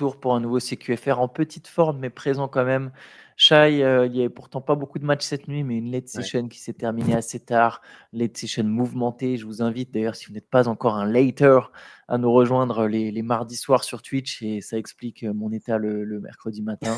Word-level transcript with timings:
retour 0.00 0.18
pour 0.18 0.34
un 0.34 0.40
nouveau 0.40 0.60
CQFR 0.60 1.18
en 1.18 1.28
petite 1.28 1.68
forme, 1.68 1.98
mais 1.98 2.08
présent 2.08 2.48
quand 2.48 2.64
même. 2.64 2.90
Shai, 3.36 3.84
euh, 3.84 4.06
il 4.06 4.12
n'y 4.12 4.20
avait 4.20 4.30
pourtant 4.30 4.62
pas 4.62 4.74
beaucoup 4.74 4.98
de 4.98 5.04
matchs 5.04 5.24
cette 5.24 5.46
nuit, 5.46 5.62
mais 5.62 5.76
une 5.76 5.90
late 5.90 6.08
session 6.08 6.48
qui 6.48 6.58
s'est 6.58 6.72
terminée 6.72 7.14
assez 7.14 7.38
tard. 7.38 7.82
Late 8.14 8.36
session 8.36 8.64
mouvementée. 8.64 9.36
Je 9.36 9.44
vous 9.44 9.60
invite 9.60 9.92
d'ailleurs, 9.92 10.16
si 10.16 10.26
vous 10.26 10.32
n'êtes 10.32 10.48
pas 10.48 10.68
encore 10.68 10.96
un 10.96 11.04
later, 11.04 11.70
à 12.08 12.16
nous 12.16 12.32
rejoindre 12.32 12.86
les, 12.86 13.22
mardis 13.22 13.56
soirs 13.56 13.84
sur 13.84 14.00
Twitch 14.00 14.42
et 14.42 14.62
ça 14.62 14.78
explique 14.78 15.22
mon 15.22 15.52
état 15.52 15.76
le 15.76 16.18
mercredi 16.20 16.62
matin. 16.62 16.96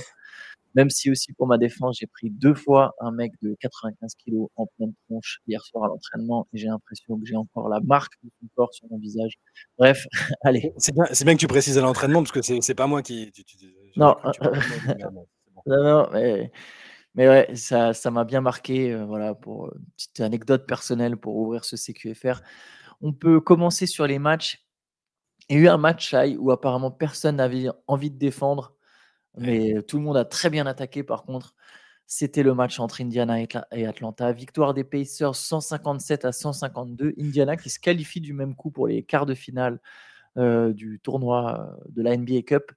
Même 0.75 0.91
si 0.91 1.11
aussi 1.11 1.32
pour 1.34 1.46
ma 1.46 1.59
défense, 1.59 1.98
j'ai 2.00 2.07
pris 2.07 2.30
deux 2.30 2.55
fois 2.55 2.95
un 3.00 3.12
mec 3.12 3.32
de 3.42 3.56
95 3.60 4.15
kg 4.15 4.46
en 4.56 4.66
pleine 4.77 4.92
tronche 5.06 5.41
hier 5.46 5.62
soir 5.65 5.84
à 5.84 5.88
l'entraînement 5.88 6.46
et 6.52 6.59
j'ai 6.59 6.69
l'impression 6.69 7.19
que 7.19 7.27
j'ai 7.27 7.37
encore 7.37 7.69
la 7.69 7.80
marque 7.80 8.15
de 8.23 8.30
son 8.41 8.46
corps 8.56 8.73
sur 8.73 8.87
mon 8.91 8.98
visage. 8.98 9.34
Bref, 9.79 10.06
allez. 10.43 10.73
C'est 10.79 10.95
bien, 10.95 11.05
bien, 11.05 11.34
que 11.34 11.41
tu 11.41 11.46
précises 11.46 11.79
à 11.79 11.82
l'entraînement 11.82 12.23
parce 12.23 12.32
que 12.32 12.41
c'est 12.43 12.74
pas 12.74 12.87
moi 12.87 13.02
qui. 13.02 13.32
non, 13.96 14.16
non, 15.66 15.84
non, 15.84 16.09
mais, 16.12 16.51
mais 17.15 17.29
ouais, 17.29 17.54
ça 17.54 18.10
m'a 18.10 18.24
bien 18.24 18.41
marqué. 18.41 18.93
Euh, 18.93 19.04
voilà, 19.04 19.34
pour 19.34 19.73
une 19.74 19.84
petite 19.96 20.20
anecdote 20.20 20.66
personnelle 20.66 21.16
pour 21.16 21.37
ouvrir 21.37 21.65
ce 21.65 21.77
CQFR. 21.77 22.41
On 23.02 23.12
peut 23.12 23.41
commencer 23.41 23.87
sur 23.87 24.07
les 24.07 24.18
matchs. 24.18 24.65
Il 25.48 25.57
y 25.57 25.59
a 25.59 25.62
eu 25.62 25.68
un 25.68 25.77
match 25.77 26.15
où 26.38 26.51
apparemment 26.51 26.91
personne 26.91 27.37
n'avait 27.37 27.66
envie 27.88 28.10
de 28.10 28.18
défendre 28.18 28.77
mais 29.38 29.82
tout 29.82 29.98
le 29.98 30.02
monde 30.02 30.16
a 30.16 30.24
très 30.24 30.50
bien 30.50 30.66
attaqué 30.66 31.02
par 31.02 31.24
contre. 31.24 31.54
C'était 32.06 32.42
le 32.42 32.54
match 32.54 32.78
entre 32.78 33.00
Indiana 33.00 33.38
et 33.40 33.86
Atlanta. 33.86 34.32
Victoire 34.32 34.74
des 34.74 34.84
Pacers 34.84 35.34
157 35.34 36.24
à 36.26 36.32
152. 36.32 37.15
Indiana 37.18 37.57
qui 37.57 37.70
se 37.70 37.79
qualifie 37.79 38.20
du 38.20 38.34
même 38.34 38.54
coup 38.54 38.70
pour 38.70 38.87
les 38.87 39.02
quarts 39.02 39.24
de 39.24 39.34
finale 39.34 39.80
du 40.37 41.01
tournoi 41.02 41.74
de 41.88 42.02
la 42.02 42.16
NBA 42.16 42.42
Cup. 42.42 42.73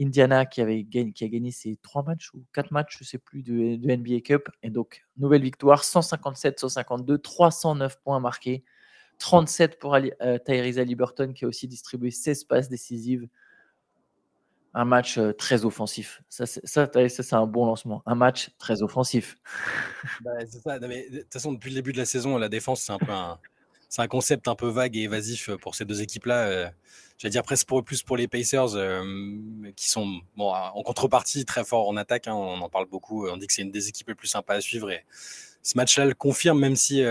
Indiana 0.00 0.46
qui, 0.46 0.62
avait 0.62 0.82
gagné, 0.82 1.12
qui 1.12 1.24
a 1.24 1.28
gagné 1.28 1.50
ses 1.50 1.76
trois 1.82 2.02
matchs 2.02 2.32
ou 2.32 2.42
quatre 2.54 2.70
matchs, 2.70 2.96
je 2.98 3.04
ne 3.04 3.06
sais 3.06 3.18
plus, 3.18 3.42
de, 3.42 3.76
NBA 3.76 4.20
Cup. 4.20 4.48
Et 4.62 4.70
donc, 4.70 5.04
nouvelle 5.18 5.42
victoire 5.42 5.82
157-152, 5.82 7.18
309 7.18 8.00
points 8.00 8.20
marqués. 8.20 8.64
37 9.18 9.78
pour 9.78 9.94
euh, 9.94 10.38
Tyrese 10.38 10.78
Liberton 10.78 11.34
qui 11.34 11.44
a 11.44 11.48
aussi 11.48 11.68
distribué 11.68 12.10
16 12.10 12.44
passes 12.44 12.70
décisives 12.70 13.28
un 14.74 14.84
match 14.84 15.18
très 15.36 15.64
offensif. 15.64 16.22
Ça, 16.28 16.46
c'est 16.46 17.32
un 17.32 17.46
bon 17.46 17.66
lancement. 17.66 18.02
Un 18.06 18.14
match 18.14 18.50
très 18.58 18.82
offensif. 18.82 19.36
Bah, 20.22 20.30
de 20.44 21.20
toute 21.20 21.32
façon, 21.32 21.52
depuis 21.52 21.70
le 21.70 21.74
début 21.74 21.92
de 21.92 21.98
la 21.98 22.04
saison, 22.04 22.38
la 22.38 22.48
défense, 22.48 22.82
c'est 22.82 22.92
un 22.92 22.98
peu 22.98 23.12
un, 23.12 23.38
c'est 23.88 24.02
un 24.02 24.06
concept 24.06 24.48
un 24.48 24.54
peu 24.54 24.68
vague 24.68 24.96
et 24.96 25.02
évasif 25.02 25.50
pour 25.56 25.74
ces 25.74 25.84
deux 25.84 26.02
équipes-là. 26.02 26.70
Je 27.18 27.26
vais 27.26 27.30
dire 27.30 27.42
presque 27.42 27.66
pour, 27.66 27.84
plus 27.84 28.02
pour 28.02 28.16
les 28.16 28.28
Pacers, 28.28 28.68
qui 29.76 29.88
sont 29.90 30.20
bon, 30.36 30.52
en 30.52 30.82
contrepartie 30.82 31.44
très 31.44 31.64
forts 31.64 31.88
en 31.88 31.96
attaque. 31.96 32.28
Hein, 32.28 32.34
on 32.34 32.60
en 32.60 32.68
parle 32.68 32.86
beaucoup. 32.86 33.28
On 33.28 33.36
dit 33.36 33.46
que 33.46 33.52
c'est 33.52 33.62
une 33.62 33.72
des 33.72 33.88
équipes 33.88 34.08
les 34.08 34.14
plus 34.14 34.28
sympas 34.28 34.54
à 34.54 34.60
suivre. 34.60 34.90
Et 34.90 35.04
ce 35.62 35.76
match-là 35.76 36.06
le 36.06 36.14
confirme, 36.14 36.60
même 36.60 36.76
si 36.76 37.02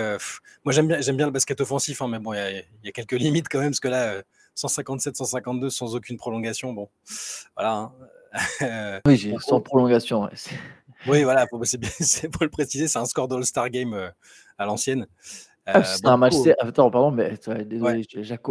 moi 0.63 0.73
j'aime 0.73 0.87
bien, 0.87 1.01
j'aime 1.01 1.17
bien 1.17 1.25
le 1.25 1.33
basket 1.33 1.59
offensif, 1.59 2.01
hein, 2.01 2.07
mais 2.07 2.19
bon, 2.19 2.33
il 2.33 2.65
y, 2.83 2.87
y, 2.87 2.89
a 2.89 2.91
quelques 2.93 3.13
limites 3.13 3.47
quand 3.49 3.59
même, 3.59 3.71
parce 3.71 3.81
que 3.81 3.89
là 3.89 4.23
157-152 4.67 5.69
sans 5.69 5.95
aucune 5.95 6.17
prolongation. 6.17 6.73
Bon, 6.73 6.89
voilà. 7.55 7.91
Hein. 8.33 8.99
oui, 9.05 9.35
sans 9.39 9.61
prolongation. 9.61 10.29
oui, 11.07 11.23
voilà, 11.23 11.47
c'est 12.01 12.29
pour 12.29 12.43
le 12.43 12.49
préciser, 12.49 12.87
c'est 12.87 12.99
un 12.99 13.05
score 13.05 13.27
d'All-Star 13.27 13.69
Game 13.69 13.93
euh, 13.93 14.09
à 14.57 14.65
l'ancienne. 14.65 15.07
Ah, 15.71 15.83
c'est 15.83 16.07
un 16.07 16.17
match. 16.17 16.33
Attends, 16.59 16.89
pardon, 16.89 17.11
mais 17.11 17.35
désolé, 17.65 18.03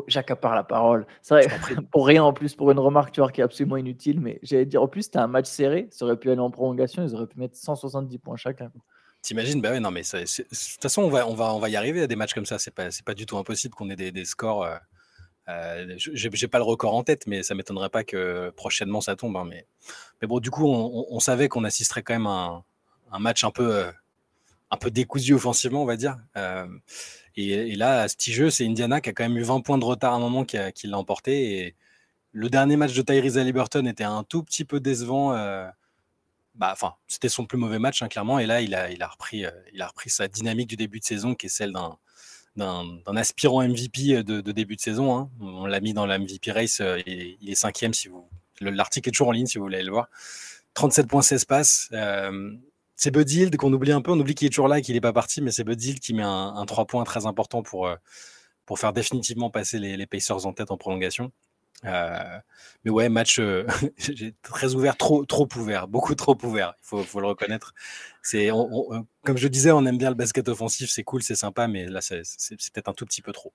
j'accapare 0.06 0.54
la 0.54 0.62
parole. 0.62 1.04
C'est 1.20 1.34
vrai, 1.34 1.48
pour 1.90 2.06
rien 2.06 2.22
en 2.22 2.32
plus, 2.32 2.54
pour 2.54 2.70
une 2.70 2.78
remarque 2.78 3.10
tu 3.10 3.20
vois, 3.20 3.32
qui 3.32 3.40
est 3.40 3.44
absolument 3.44 3.76
inutile, 3.76 4.20
mais 4.20 4.38
j'allais 4.42 4.66
dire 4.66 4.80
en 4.82 4.86
plus, 4.86 5.02
c'était 5.02 5.18
un 5.18 5.26
match 5.26 5.46
serré, 5.46 5.88
ça 5.90 6.04
aurait 6.04 6.16
pu 6.16 6.30
aller 6.30 6.40
en 6.40 6.52
prolongation, 6.52 7.02
ils 7.02 7.12
auraient 7.16 7.26
pu 7.26 7.40
mettre 7.40 7.56
170 7.56 8.18
points 8.18 8.36
chacun. 8.36 8.70
T'imagines 9.20 9.60
Bah 9.60 9.70
ouais, 9.70 9.80
non, 9.80 9.90
mais 9.90 10.02
de 10.02 10.24
toute 10.24 10.82
façon, 10.82 11.02
on 11.02 11.08
va, 11.08 11.26
on, 11.26 11.34
va, 11.34 11.52
on 11.52 11.58
va 11.58 11.68
y 11.68 11.74
arriver 11.74 12.02
à 12.02 12.06
des 12.06 12.14
matchs 12.14 12.34
comme 12.34 12.46
ça. 12.46 12.60
C'est 12.60 12.72
pas, 12.72 12.88
pas 13.04 13.14
du 13.14 13.26
tout 13.26 13.36
impossible 13.36 13.74
qu'on 13.74 13.90
ait 13.90 13.96
des, 13.96 14.12
des 14.12 14.24
scores. 14.24 14.62
Euh, 14.62 14.76
euh, 15.48 15.94
j'ai 15.96 16.48
pas 16.48 16.58
le 16.58 16.64
record 16.64 16.94
en 16.94 17.02
tête, 17.02 17.26
mais 17.26 17.42
ça 17.42 17.54
m'étonnerait 17.54 17.88
pas 17.88 18.04
que 18.04 18.50
prochainement 18.50 19.00
ça 19.00 19.16
tombe. 19.16 19.36
Hein, 19.36 19.46
mais, 19.48 19.66
mais 20.20 20.28
bon, 20.28 20.40
du 20.40 20.50
coup, 20.50 20.66
on, 20.66 21.20
savait 21.20 21.48
qu'on 21.48 21.64
assisterait 21.64 22.02
quand 22.02 22.14
même 22.14 22.26
à 22.26 22.64
un, 23.12 23.18
match 23.18 23.44
un 23.44 23.50
peu, 23.50 23.74
euh, 23.74 23.90
un 24.70 24.76
peu 24.76 24.90
décousu 24.90 25.34
offensivement, 25.34 25.82
on 25.82 25.86
va 25.86 25.96
dire. 25.96 26.18
Euh, 26.36 26.66
et, 27.36 27.76
là, 27.76 28.02
à 28.02 28.08
ce 28.08 28.16
petit 28.16 28.32
jeu, 28.32 28.50
c'est 28.50 28.66
Indiana 28.66 29.00
qui 29.00 29.08
a 29.08 29.12
quand 29.12 29.24
même 29.24 29.38
eu 29.38 29.42
20 29.42 29.60
points 29.60 29.78
de 29.78 29.84
retard 29.84 30.12
à 30.12 30.16
un 30.16 30.20
moment 30.20 30.44
qui, 30.44 30.58
qui 30.74 30.86
l'a 30.86 30.98
emporté. 30.98 31.58
Et 31.58 31.74
le 32.32 32.50
dernier 32.50 32.76
match 32.76 32.94
de 32.94 33.00
Tyrese 33.00 33.38
Liberton 33.38 33.86
était 33.86 34.04
un 34.04 34.24
tout 34.24 34.42
petit 34.42 34.64
peu 34.64 34.80
décevant. 34.80 35.30
bah, 36.56 36.70
enfin, 36.72 36.94
c'était 37.06 37.30
son 37.30 37.46
plus 37.46 37.58
mauvais 37.58 37.78
match, 37.78 38.02
hein, 38.02 38.08
clairement. 38.08 38.38
Et 38.38 38.46
là, 38.46 38.60
il 38.60 38.74
a, 38.74 38.90
il, 38.90 39.02
a 39.02 39.06
repris, 39.06 39.44
il 39.72 39.80
a 39.80 39.86
repris 39.86 40.10
sa 40.10 40.28
dynamique 40.28 40.68
du 40.68 40.76
début 40.76 40.98
de 40.98 41.04
saison, 41.04 41.34
qui 41.34 41.46
est 41.46 41.50
celle 41.50 41.72
d'un 41.72 41.96
d'un 42.58 43.16
aspirant 43.16 43.66
MVP 43.66 44.22
de, 44.22 44.52
début 44.52 44.76
de 44.76 44.80
saison. 44.80 45.16
Hein. 45.16 45.30
On 45.40 45.66
l'a 45.66 45.80
mis 45.80 45.94
dans 45.94 46.06
la 46.06 46.18
MVP 46.18 46.52
race, 46.52 46.80
euh, 46.80 46.98
et, 47.06 47.38
il 47.40 47.50
est 47.50 47.54
cinquième 47.54 47.94
si 47.94 48.08
vous. 48.08 48.28
L'article 48.60 49.08
est 49.08 49.12
toujours 49.12 49.28
en 49.28 49.32
ligne 49.32 49.46
si 49.46 49.58
vous 49.58 49.64
voulez 49.64 49.82
le 49.82 49.90
voir. 49.90 50.08
37.16 50.76 51.46
passes. 51.46 51.88
Euh, 51.92 52.52
c'est 52.96 53.12
Bud 53.12 53.56
qu'on 53.56 53.72
oublie 53.72 53.92
un 53.92 54.00
peu. 54.00 54.10
On 54.10 54.18
oublie 54.18 54.34
qu'il 54.34 54.46
est 54.46 54.50
toujours 54.50 54.68
là 54.68 54.78
et 54.78 54.82
qu'il 54.82 54.94
n'est 54.94 55.00
pas 55.00 55.12
parti, 55.12 55.40
mais 55.40 55.52
c'est 55.52 55.64
Bud 55.64 55.78
qui 56.00 56.12
met 56.14 56.24
un, 56.24 56.64
3 56.66 56.86
points 56.86 57.04
très 57.04 57.26
important 57.26 57.62
pour, 57.62 57.86
euh, 57.86 57.94
pour 58.66 58.78
faire 58.78 58.92
définitivement 58.92 59.50
passer 59.50 59.78
les, 59.78 59.96
les 59.96 60.06
Pacers 60.06 60.44
en 60.44 60.52
tête 60.52 60.70
en 60.70 60.76
prolongation. 60.76 61.30
Euh, 61.84 62.38
mais 62.84 62.90
ouais, 62.90 63.08
match 63.08 63.38
euh, 63.38 63.66
très 64.42 64.74
ouvert, 64.74 64.96
trop, 64.96 65.24
trop 65.24 65.48
ouvert, 65.56 65.86
beaucoup 65.88 66.14
trop 66.14 66.36
ouvert, 66.42 66.74
il 66.78 66.86
faut, 66.86 67.02
faut, 67.02 67.20
le 67.20 67.28
reconnaître. 67.28 67.74
C'est, 68.22 68.50
comme 69.24 69.36
je 69.36 69.48
disais, 69.48 69.70
on 69.70 69.84
aime 69.86 69.98
bien 69.98 70.10
le 70.10 70.16
basket 70.16 70.48
offensif, 70.48 70.90
c'est 70.90 71.04
cool, 71.04 71.22
c'est 71.22 71.36
sympa, 71.36 71.68
mais 71.68 71.86
là, 71.86 72.00
c'est, 72.00 72.22
peut-être 72.72 72.88
un 72.88 72.94
tout 72.94 73.06
petit 73.06 73.22
peu 73.22 73.32
trop. 73.32 73.52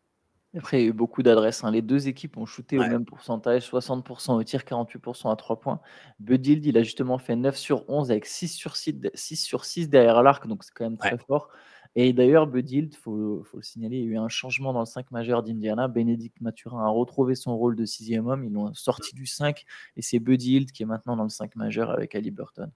Après, 0.55 0.77
il 0.77 0.81
y 0.83 0.85
a 0.85 0.89
eu 0.89 0.93
beaucoup 0.93 1.23
d'adresses. 1.23 1.63
Hein. 1.63 1.71
Les 1.71 1.81
deux 1.81 2.07
équipes 2.07 2.37
ont 2.37 2.45
shooté 2.45 2.77
au 2.77 2.83
même 2.83 3.05
pourcentage, 3.05 3.67
60% 3.67 4.33
au 4.33 4.43
tir, 4.43 4.61
48% 4.61 5.31
à 5.31 5.35
3 5.35 5.59
points. 5.59 5.81
Budild, 6.19 6.63
il 6.63 6.77
a 6.77 6.83
justement 6.83 7.17
fait 7.17 7.35
9 7.35 7.57
sur 7.57 7.89
11 7.89 8.11
avec 8.11 8.27
6 8.27 8.49
sur 8.49 8.75
6, 8.75 9.01
6, 9.15 9.37
sur 9.37 9.65
6 9.65 9.89
derrière 9.89 10.21
l'arc, 10.21 10.45
donc 10.45 10.63
c'est 10.63 10.71
quand 10.73 10.83
même 10.83 10.97
très 10.97 11.17
fort. 11.17 11.49
Et 11.95 12.11
d'ailleurs, 12.11 12.47
Bud 12.47 12.69
il 12.71 12.95
faut, 12.95 13.43
faut, 13.43 13.57
le 13.57 13.63
signaler, 13.63 13.97
il 13.97 14.05
y 14.05 14.07
a 14.07 14.11
eu 14.13 14.17
un 14.17 14.29
changement 14.29 14.73
dans 14.73 14.79
le 14.79 14.85
5 14.85 15.11
majeur 15.11 15.43
d'Indiana. 15.43 15.87
Bénédicte 15.87 16.41
Mathurin 16.41 16.83
a 16.83 16.89
retrouvé 16.89 17.35
son 17.35 17.55
rôle 17.55 17.75
de 17.75 17.85
sixième 17.85 18.25
homme. 18.27 18.43
Ils 18.45 18.51
l'ont 18.51 18.73
sorti 18.73 19.13
du 19.13 19.27
5 19.27 19.63
et 19.95 20.01
c'est 20.01 20.19
Bud 20.19 20.41
Hield 20.41 20.71
qui 20.71 20.83
est 20.83 20.87
maintenant 20.87 21.15
dans 21.15 21.23
le 21.23 21.29
5 21.29 21.55
majeur 21.55 21.91
avec 21.91 22.15
Ali 22.15 22.31
Burton. 22.31 22.71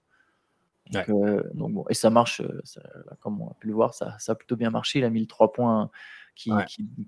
Donc, 0.92 1.08
euh, 1.08 1.42
bon, 1.52 1.84
et 1.90 1.94
ça 1.94 2.10
marche, 2.10 2.40
euh, 2.40 2.62
comme 3.20 3.40
on 3.42 3.48
a 3.48 3.54
pu 3.54 3.66
le 3.66 3.74
voir, 3.74 3.92
ça, 3.92 4.16
ça, 4.20 4.32
a 4.32 4.34
plutôt 4.34 4.56
bien 4.56 4.70
marché. 4.70 5.00
Il 5.00 5.04
a 5.04 5.10
mis 5.10 5.20
le 5.20 5.26
3 5.26 5.52
points 5.52 5.90
qui, 6.34 6.50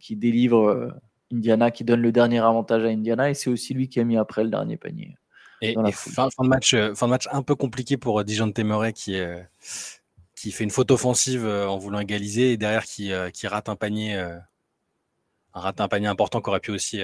qui, 0.00 0.16
délivre 0.16 0.68
euh, 0.68 0.90
Indiana, 1.32 1.70
qui 1.70 1.84
donne 1.84 2.02
le 2.02 2.12
dernier 2.12 2.40
avantage 2.40 2.84
à 2.84 2.88
Indiana 2.88 3.30
et 3.30 3.34
c'est 3.34 3.48
aussi 3.48 3.72
lui 3.72 3.88
qui 3.88 4.00
a 4.00 4.04
mis 4.04 4.16
après 4.16 4.42
le 4.42 4.50
dernier 4.50 4.76
panier. 4.76 5.16
Et, 5.62 5.74
fin, 5.92 6.26
de 6.26 6.48
match, 6.48 6.74
fin 6.74 7.06
de 7.06 7.10
match 7.10 7.28
un 7.30 7.42
peu 7.42 7.54
compliqué 7.54 7.96
pour 7.96 8.24
Dijon 8.24 8.50
Temeray 8.50 8.92
qui 8.92 9.14
est 9.14 9.46
qui 10.40 10.52
fait 10.52 10.64
une 10.64 10.70
faute 10.70 10.90
offensive 10.90 11.44
euh, 11.44 11.68
en 11.68 11.76
voulant 11.76 12.00
égaliser 12.00 12.52
et 12.52 12.56
derrière 12.56 12.84
qui, 12.84 13.12
euh, 13.12 13.28
qui 13.28 13.46
rate 13.46 13.68
un 13.68 13.76
panier, 13.76 14.16
euh, 14.16 14.38
rate 15.52 15.82
un 15.82 15.88
panier 15.88 16.06
important 16.06 16.40
qu'aurait 16.40 16.60
pu 16.60 16.70
aussi. 16.70 17.02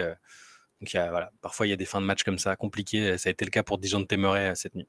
donc 0.81 0.91
voilà, 0.93 1.31
parfois 1.43 1.67
il 1.67 1.71
y 1.71 1.73
a 1.73 1.77
des 1.77 1.85
fins 1.85 2.01
de 2.01 2.07
match 2.07 2.23
comme 2.23 2.39
ça 2.39 2.57
compliquées. 2.57 3.19
Ça 3.19 3.29
a 3.29 3.33
été 3.33 3.45
le 3.45 3.51
cas 3.51 3.63
pour 3.63 3.77
Dijon 3.77 4.01
de 4.01 4.07
Temeray 4.07 4.57
cette 4.57 4.75
nuit. 4.75 4.89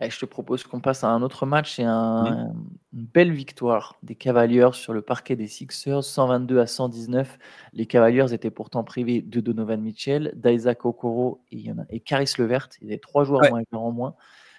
Eh, 0.00 0.10
je 0.10 0.18
te 0.18 0.26
propose 0.26 0.64
qu'on 0.64 0.80
passe 0.80 1.04
à 1.04 1.08
un 1.08 1.22
autre 1.22 1.46
match 1.46 1.78
et 1.78 1.84
un, 1.84 2.52
une 2.92 3.04
belle 3.06 3.30
victoire 3.30 3.96
des 4.02 4.16
Cavaliers 4.16 4.70
sur 4.72 4.92
le 4.92 5.00
parquet 5.00 5.36
des 5.36 5.46
Sixers, 5.46 6.02
122 6.02 6.58
à 6.58 6.66
119. 6.66 7.38
Les 7.72 7.86
Cavaliers 7.86 8.34
étaient 8.34 8.50
pourtant 8.50 8.82
privés 8.82 9.22
de 9.22 9.40
Donovan 9.40 9.80
Mitchell, 9.80 10.32
d'Isaac 10.34 10.84
Okoro 10.84 11.40
et, 11.52 11.66
et 11.90 12.00
Caris 12.00 12.32
Levert. 12.38 12.70
Il 12.80 12.88
y 12.88 12.90
avait 12.90 12.98
trois 12.98 13.22
joueurs 13.22 13.48
moins 13.48 13.62
en 13.72 13.92
moins. 13.92 14.16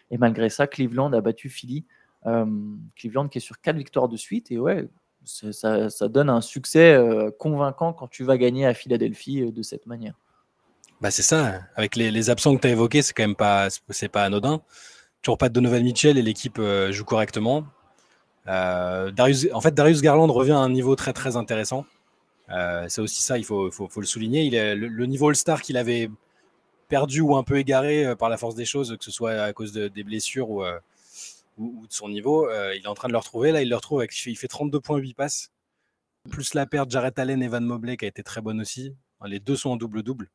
Et 0.09 0.17
malgré 0.17 0.49
ça, 0.49 0.67
Cleveland 0.67 1.11
a 1.11 1.19
battu 1.19 1.49
Philly 1.49 1.85
Cleveland 2.95 3.27
qui 3.27 3.37
est 3.37 3.41
sur 3.41 3.59
quatre 3.61 3.77
victoires 3.77 4.07
de 4.07 4.17
suite. 4.17 4.51
Et 4.51 4.57
ouais, 4.57 4.87
ça, 5.25 5.89
ça, 5.89 6.07
donne 6.07 6.29
un 6.29 6.41
succès 6.41 6.97
convaincant 7.39 7.93
quand 7.93 8.07
tu 8.07 8.23
vas 8.23 8.37
gagner 8.37 8.65
à 8.65 8.73
Philadelphie 8.73 9.51
de 9.51 9.61
cette 9.61 9.85
manière. 9.85 10.15
Bah 11.01 11.11
c'est 11.11 11.21
ça, 11.21 11.61
avec 11.75 11.95
les, 11.95 12.29
absents 12.29 12.55
que 12.55 12.61
tu 12.61 12.67
as 12.67 12.71
évoqués, 12.71 13.01
c'est 13.01 13.13
quand 13.13 13.23
même 13.23 13.35
pas, 13.35 13.67
c'est 13.89 14.09
pas 14.09 14.23
anodin. 14.23 14.61
Toujours 15.21 15.37
pas 15.37 15.49
de 15.49 15.53
Donovan 15.53 15.83
Mitchell 15.83 16.17
et 16.17 16.21
l'équipe 16.21 16.61
joue 16.91 17.05
correctement. 17.05 17.65
En 18.47 19.61
fait, 19.61 19.73
Darius 19.73 20.01
Garland 20.01 20.31
revient 20.31 20.51
à 20.51 20.59
un 20.59 20.69
niveau 20.69 20.95
très 20.95 21.13
très 21.13 21.35
intéressant. 21.35 21.85
c'est 22.87 23.01
aussi 23.01 23.21
ça, 23.21 23.37
il 23.37 23.45
faut, 23.45 23.71
faut, 23.71 23.89
le 23.99 24.05
souligner. 24.05 24.43
Il 24.43 24.55
est, 24.55 24.75
le, 24.75 25.05
niveau 25.05 25.29
All-Star 25.29 25.61
qu'il 25.61 25.77
avait 25.77 26.09
perdu 26.87 27.21
ou 27.21 27.35
un 27.35 27.43
peu 27.43 27.57
égaré 27.57 28.15
par 28.15 28.29
la 28.29 28.37
force 28.37 28.55
des 28.55 28.65
choses, 28.65 28.95
que 28.97 29.03
ce 29.03 29.11
soit 29.11 29.33
à 29.33 29.53
cause 29.53 29.73
de, 29.73 29.87
des 29.87 30.03
blessures 30.03 30.49
ou, 30.49 30.63
ou, 31.57 31.87
de 31.87 31.93
son 31.93 32.09
niveau, 32.09 32.47
euh, 32.47 32.75
il 32.75 32.83
est 32.83 32.87
en 32.87 32.93
train 32.93 33.07
de 33.07 33.13
le 33.13 33.17
retrouver. 33.17 33.51
Là, 33.51 33.61
il 33.61 33.69
le 33.69 33.75
retrouve 33.75 33.99
avec, 33.99 34.13
il 34.25 34.35
fait 34.35 34.47
32 34.47 34.79
points, 34.79 34.97
8 34.97 35.13
passes. 35.13 35.51
Plus 36.29 36.53
la 36.53 36.65
perte 36.65 36.89
Jarrett 36.89 37.17
Allen 37.19 37.43
et 37.43 37.47
Van 37.47 37.61
Mobley 37.61 37.97
qui 37.97 38.05
a 38.05 38.07
été 38.07 38.23
très 38.23 38.41
bonne 38.41 38.61
aussi. 38.61 38.95
Les 39.25 39.39
deux 39.39 39.55
sont 39.55 39.71
en 39.71 39.75
double-double. 39.75 40.29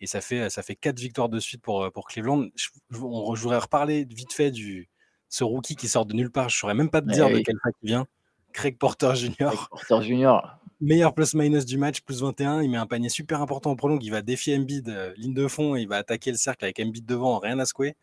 Et 0.00 0.06
ça 0.06 0.20
fait, 0.20 0.50
ça 0.50 0.62
fait 0.62 0.74
quatre 0.74 0.98
victoires 0.98 1.28
de 1.28 1.38
suite 1.38 1.62
pour, 1.62 1.90
pour 1.92 2.06
Cleveland. 2.08 2.48
Je, 2.54 2.68
on, 3.00 3.34
je 3.34 3.42
voudrais 3.42 3.58
reparler 3.58 4.04
vite 4.04 4.32
fait 4.32 4.50
du 4.50 4.88
ce 5.28 5.44
rookie 5.44 5.76
qui 5.76 5.88
sort 5.88 6.04
de 6.04 6.14
nulle 6.14 6.30
part. 6.30 6.50
Je 6.50 6.56
ne 6.56 6.58
saurais 6.58 6.74
même 6.74 6.90
pas 6.90 7.00
te 7.00 7.08
dire 7.08 7.28
de 7.30 7.38
quel 7.38 7.56
fac 7.62 7.74
il 7.82 7.86
vient. 7.86 8.06
Craig 8.52 8.76
Porter 8.78 9.14
Jr. 9.14 9.32
Craig 9.38 9.58
Porter 9.70 10.02
Jr. 10.02 10.40
Meilleur 10.80 11.14
plus-minus 11.14 11.64
du 11.64 11.78
match, 11.78 12.02
plus 12.02 12.20
21. 12.20 12.62
Il 12.62 12.70
met 12.70 12.76
un 12.76 12.86
panier 12.86 13.08
super 13.08 13.40
important 13.40 13.70
en 13.70 13.76
prolong. 13.76 13.98
Il 14.02 14.10
va 14.10 14.20
défier 14.20 14.56
Embiid, 14.56 14.88
euh, 14.88 15.14
ligne 15.16 15.32
de 15.32 15.48
fond. 15.48 15.74
Il 15.76 15.88
va 15.88 15.96
attaquer 15.96 16.30
le 16.32 16.36
cercle 16.36 16.64
avec 16.64 16.80
Embiid 16.80 17.06
devant, 17.06 17.38
rien 17.38 17.58
à 17.60 17.64
secouer. 17.64 17.96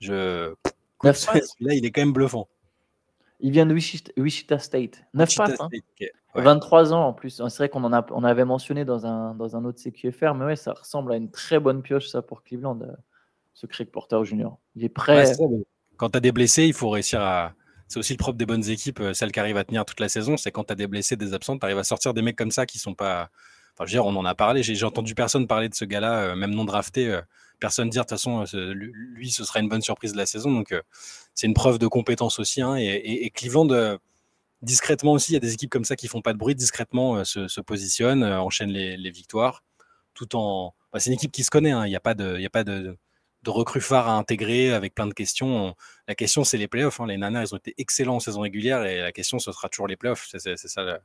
Je... 0.00 0.54
Là, 1.60 1.74
il 1.74 1.84
est 1.84 1.90
quand 1.90 2.02
même 2.02 2.12
bluffant. 2.12 2.48
Il 3.40 3.50
vient 3.50 3.66
de 3.66 3.74
Wichita, 3.74 4.58
State. 4.58 5.04
9 5.12 5.36
passes. 5.36 5.58
23 6.34 6.92
ans 6.92 7.08
en 7.08 7.12
plus. 7.12 7.42
C'est 7.46 7.56
vrai 7.58 7.68
qu'on 7.68 7.84
en 7.84 7.92
a, 7.92 8.04
on 8.10 8.24
avait 8.24 8.44
mentionné 8.44 8.84
dans 8.84 9.06
un, 9.06 9.34
dans 9.34 9.56
un 9.56 9.64
autre 9.64 9.80
CQFR, 9.80 10.34
mais 10.34 10.46
ouais, 10.46 10.56
ça 10.56 10.72
ressemble 10.72 11.12
à 11.12 11.16
une 11.16 11.30
très 11.30 11.60
bonne 11.60 11.82
pioche, 11.82 12.08
ça, 12.08 12.22
pour 12.22 12.42
Cleveland, 12.42 12.80
euh, 12.82 12.92
ce 13.52 13.66
Craig 13.66 13.88
Porter 13.90 14.24
Jr. 14.24 14.48
Il 14.74 14.84
est 14.84 14.88
prêt. 14.88 15.32
quand 15.96 16.10
tu 16.10 16.16
as 16.16 16.20
des 16.20 16.32
blessés, 16.32 16.64
il 16.64 16.74
faut 16.74 16.90
réussir 16.90 17.20
à. 17.20 17.52
C'est 17.86 17.98
aussi 17.98 18.14
le 18.14 18.18
propre 18.18 18.38
des 18.38 18.46
bonnes 18.46 18.68
équipes, 18.68 19.00
euh, 19.00 19.12
celles 19.12 19.30
qui 19.30 19.38
arrivent 19.38 19.58
à 19.58 19.64
tenir 19.64 19.84
toute 19.84 20.00
la 20.00 20.08
saison, 20.08 20.38
c'est 20.38 20.50
quand 20.50 20.64
tu 20.64 20.72
as 20.72 20.76
des 20.76 20.86
blessés, 20.86 21.16
des 21.16 21.34
absents, 21.34 21.58
tu 21.58 21.66
arrives 21.66 21.78
à 21.78 21.84
sortir 21.84 22.14
des 22.14 22.22
mecs 22.22 22.36
comme 22.36 22.50
ça 22.50 22.66
qui 22.66 22.78
sont 22.78 22.94
pas. 22.94 23.28
Enfin, 23.74 23.84
je 23.86 23.92
veux 23.92 24.02
dire, 24.02 24.06
on 24.06 24.16
en 24.16 24.24
a 24.24 24.34
parlé. 24.34 24.62
J'ai 24.62 24.84
entendu 24.84 25.14
personne 25.14 25.46
parler 25.46 25.68
de 25.68 25.74
ce 25.74 25.84
gars-là, 25.84 26.20
euh, 26.20 26.34
même 26.34 26.54
non 26.54 26.64
drafté. 26.64 27.20
Personne 27.64 27.88
dire, 27.88 28.02
de 28.02 28.08
toute 28.08 28.18
façon, 28.18 28.44
lui, 28.52 29.30
ce 29.30 29.44
sera 29.44 29.60
une 29.60 29.68
bonne 29.68 29.82
surprise 29.82 30.12
de 30.12 30.18
la 30.18 30.26
saison. 30.26 30.52
Donc, 30.52 30.74
c'est 31.34 31.46
une 31.46 31.54
preuve 31.54 31.78
de 31.78 31.86
compétence 31.86 32.38
aussi. 32.38 32.60
Hein, 32.60 32.76
et, 32.76 33.30
Cleveland 33.34 33.98
discrètement 34.64 35.12
aussi, 35.12 35.32
il 35.32 35.34
y 35.34 35.36
a 35.36 35.40
des 35.40 35.52
équipes 35.52 35.70
comme 35.70 35.84
ça 35.84 35.96
qui 35.96 36.08
font 36.08 36.22
pas 36.22 36.32
de 36.32 36.38
bruit, 36.38 36.54
discrètement 36.54 37.16
euh, 37.16 37.24
se, 37.24 37.60
positionnent, 37.60 38.24
euh, 38.24 38.40
enchaînent 38.40 38.72
les, 38.72 39.10
victoires, 39.10 39.62
tout 40.14 40.34
en. 40.36 40.74
Bah, 40.92 41.00
c'est 41.00 41.10
une 41.10 41.14
équipe 41.14 41.32
qui 41.32 41.44
se 41.44 41.50
connaît. 41.50 41.70
Hein. 41.70 41.86
Il 41.86 41.90
n'y 41.90 41.96
a 41.96 42.00
pas 42.00 42.14
de, 42.14 42.38
y 42.40 42.46
a 42.46 42.50
pas 42.50 42.64
de, 42.64 42.96
recrues 43.46 43.82
phares 43.82 44.08
à 44.08 44.14
intégrer 44.16 44.72
avec 44.72 44.94
plein 44.94 45.06
de 45.06 45.14
questions. 45.14 45.74
La 46.08 46.14
question, 46.14 46.44
c'est 46.44 46.56
les 46.56 46.68
playoffs. 46.68 47.00
Hein. 47.00 47.06
Les 47.06 47.18
Nanas, 47.18 47.44
ils 47.44 47.54
ont 47.54 47.58
été 47.58 47.74
excellents 47.78 48.16
en 48.16 48.20
saison 48.20 48.40
régulière 48.40 48.84
et 48.84 49.00
la 49.00 49.12
question, 49.12 49.38
ce 49.38 49.52
sera 49.52 49.68
toujours 49.68 49.86
les 49.86 49.96
playoffs. 49.96 50.26
C'est 50.38 50.56
ça. 50.56 51.00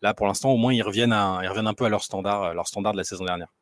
Là, 0.00 0.14
pour 0.14 0.26
l'instant, 0.26 0.50
au 0.50 0.56
moins, 0.56 0.72
ils 0.72 0.82
reviennent, 0.82 1.12
ils 1.12 1.48
reviennent 1.48 1.66
un 1.66 1.74
peu 1.74 1.84
à 1.84 1.90
leur 1.90 2.02
standard, 2.02 2.54
leur 2.54 2.66
standard 2.66 2.92
de 2.92 2.98
la 2.98 3.04
saison 3.04 3.24
dernière. 3.24 3.52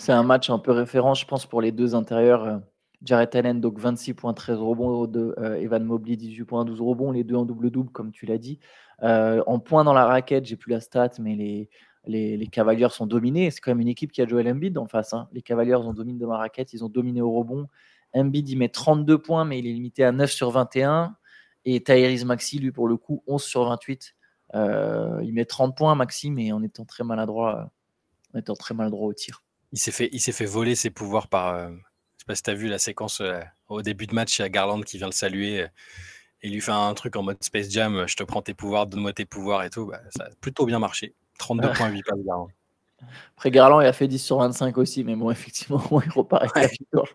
C'est 0.00 0.12
un 0.12 0.22
match 0.22 0.48
un 0.48 0.58
peu 0.58 0.72
référence, 0.72 1.20
je 1.20 1.26
pense, 1.26 1.44
pour 1.44 1.60
les 1.60 1.72
deux 1.72 1.94
intérieurs. 1.94 2.44
Euh, 2.44 2.56
Jared 3.02 3.36
Allen, 3.36 3.60
donc 3.60 3.78
26 3.78 4.14
points, 4.14 4.32
13 4.32 4.58
rebonds. 4.58 5.06
Euh, 5.14 5.56
Evan 5.56 5.84
Mobley, 5.84 6.16
18 6.16 6.44
points, 6.46 6.64
12 6.64 6.80
rebonds. 6.80 7.10
Les 7.12 7.22
deux 7.22 7.34
en 7.34 7.44
double-double, 7.44 7.90
comme 7.90 8.10
tu 8.10 8.24
l'as 8.24 8.38
dit. 8.38 8.60
Euh, 9.02 9.42
en 9.46 9.58
points 9.58 9.84
dans 9.84 9.92
la 9.92 10.06
raquette, 10.06 10.46
j'ai 10.46 10.56
plus 10.56 10.70
la 10.70 10.80
stat, 10.80 11.10
mais 11.18 11.68
les, 12.06 12.48
Cavaliers 12.48 12.88
sont 12.88 13.04
dominés. 13.04 13.50
C'est 13.50 13.60
quand 13.60 13.72
même 13.72 13.82
une 13.82 13.88
équipe 13.88 14.10
qui 14.10 14.22
a 14.22 14.26
Joel 14.26 14.48
Embiid 14.48 14.78
en 14.78 14.86
face. 14.86 15.12
Hein. 15.12 15.28
Les 15.34 15.42
Cavaliers 15.42 15.74
ont 15.74 15.92
dominé 15.92 16.18
dans 16.18 16.30
la 16.30 16.38
raquette, 16.38 16.72
ils 16.72 16.82
ont 16.82 16.88
dominé 16.88 17.20
au 17.20 17.32
rebond. 17.32 17.66
Embiid, 18.14 18.48
il 18.48 18.56
met 18.56 18.70
32 18.70 19.18
points, 19.18 19.44
mais 19.44 19.58
il 19.58 19.66
est 19.66 19.72
limité 19.74 20.02
à 20.04 20.12
9 20.12 20.32
sur 20.32 20.50
21. 20.50 21.14
Et 21.66 21.82
Tyrese 21.82 22.24
Maxi, 22.24 22.58
lui, 22.58 22.72
pour 22.72 22.88
le 22.88 22.96
coup, 22.96 23.22
11 23.26 23.42
sur 23.42 23.66
28. 23.66 24.14
Euh, 24.54 25.20
il 25.22 25.34
met 25.34 25.44
30 25.44 25.76
points, 25.76 25.94
Maxi, 25.94 26.30
mais 26.30 26.52
en 26.52 26.62
étant 26.62 26.86
très 26.86 27.04
maladroit, 27.04 27.70
en 28.32 28.38
étant 28.38 28.54
très 28.54 28.72
maladroit 28.72 29.06
au 29.06 29.12
tir. 29.12 29.42
Il 29.72 29.78
s'est 29.78 29.92
fait, 29.92 30.08
il 30.12 30.20
s'est 30.20 30.32
fait 30.32 30.46
voler 30.46 30.74
ses 30.74 30.90
pouvoirs 30.90 31.28
par, 31.28 31.70
sais 32.20 32.26
pas 32.26 32.34
si 32.34 32.42
tu 32.42 32.50
as 32.50 32.54
vu 32.54 32.68
la 32.68 32.78
séquence 32.78 33.20
euh, 33.20 33.40
au 33.68 33.82
début 33.82 34.06
de 34.06 34.14
match, 34.14 34.38
il 34.38 34.42
y 34.42 34.44
a 34.44 34.48
Garland 34.48 34.82
qui 34.82 34.98
vient 34.98 35.06
le 35.06 35.12
saluer 35.12 35.62
euh, 35.62 35.68
et 36.42 36.48
lui 36.48 36.60
fait 36.60 36.72
un 36.72 36.92
truc 36.94 37.16
en 37.16 37.22
mode 37.22 37.42
Space 37.42 37.70
Jam, 37.70 38.04
je 38.06 38.16
te 38.16 38.22
prends 38.22 38.42
tes 38.42 38.54
pouvoirs, 38.54 38.86
donne-moi 38.86 39.12
tes 39.12 39.24
pouvoirs 39.24 39.62
et 39.62 39.70
tout. 39.70 39.86
Bah, 39.86 40.00
ça 40.16 40.24
a 40.24 40.30
plutôt 40.40 40.66
bien 40.66 40.78
marché. 40.78 41.14
32,8 41.38 42.02
passes 42.04 42.24
Garland. 42.24 42.48
Après, 43.36 43.50
Garland, 43.50 43.80
il 43.80 43.86
a 43.86 43.92
fait 43.92 44.08
10 44.08 44.18
sur 44.18 44.38
25 44.38 44.76
aussi, 44.78 45.04
mais 45.04 45.16
bon, 45.16 45.30
effectivement, 45.30 45.82
il 46.04 46.10
repart 46.10 46.42
avec 46.42 46.56
la 46.56 46.66
victoire. 46.66 47.08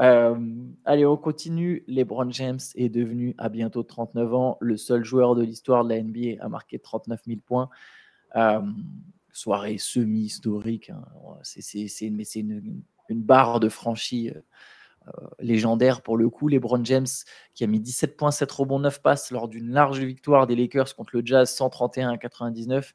Euh, 0.00 0.36
allez, 0.84 1.06
on 1.06 1.16
continue. 1.16 1.84
LeBron 1.86 2.30
James 2.30 2.60
est 2.74 2.88
devenu 2.88 3.34
à 3.38 3.48
bientôt 3.48 3.82
39 3.82 4.34
ans 4.34 4.58
le 4.60 4.76
seul 4.76 5.04
joueur 5.04 5.34
de 5.34 5.42
l'histoire 5.42 5.84
de 5.84 5.90
la 5.90 6.02
NBA 6.02 6.44
à 6.44 6.48
marquer 6.48 6.78
39 6.78 7.20
000 7.26 7.40
points. 7.44 7.70
soirée 9.32 9.78
semi-historique. 9.78 10.90
Hein. 10.90 11.02
C'est 11.42 12.06
une, 12.36 12.82
barre 13.10 13.60
de 13.60 13.68
franchie 13.68 14.30
euh, 14.30 14.40
euh, 15.08 15.26
légendaire 15.40 16.02
pour 16.02 16.16
le 16.16 16.30
coup. 16.30 16.48
LeBron 16.48 16.84
James 16.84 17.06
qui 17.54 17.64
a 17.64 17.66
mis 17.66 17.80
17 17.80 18.16
points, 18.16 18.30
7 18.30 18.50
rebonds, 18.50 18.78
9 18.78 19.02
passes 19.02 19.30
lors 19.30 19.48
d'une 19.48 19.70
large 19.70 20.00
victoire 20.00 20.46
des 20.46 20.56
Lakers 20.56 20.94
contre 20.94 21.16
le 21.16 21.22
Jazz 21.24 21.50
131 21.50 22.10
à 22.10 22.18
99. 22.18 22.94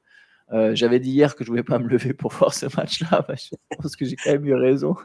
Euh, 0.54 0.74
j'avais 0.76 1.00
dit 1.00 1.12
hier 1.12 1.36
que 1.36 1.44
je 1.44 1.50
ne 1.50 1.54
voulais 1.54 1.64
pas 1.64 1.80
me 1.80 1.88
lever 1.88 2.14
pour 2.14 2.32
voir 2.34 2.54
ce 2.54 2.66
match-là. 2.78 3.26
je 3.30 3.56
pense 3.78 3.96
que 3.96 4.06
j'ai 4.06 4.16
quand 4.16 4.32
même 4.32 4.46
eu 4.46 4.54
raison. 4.54 4.96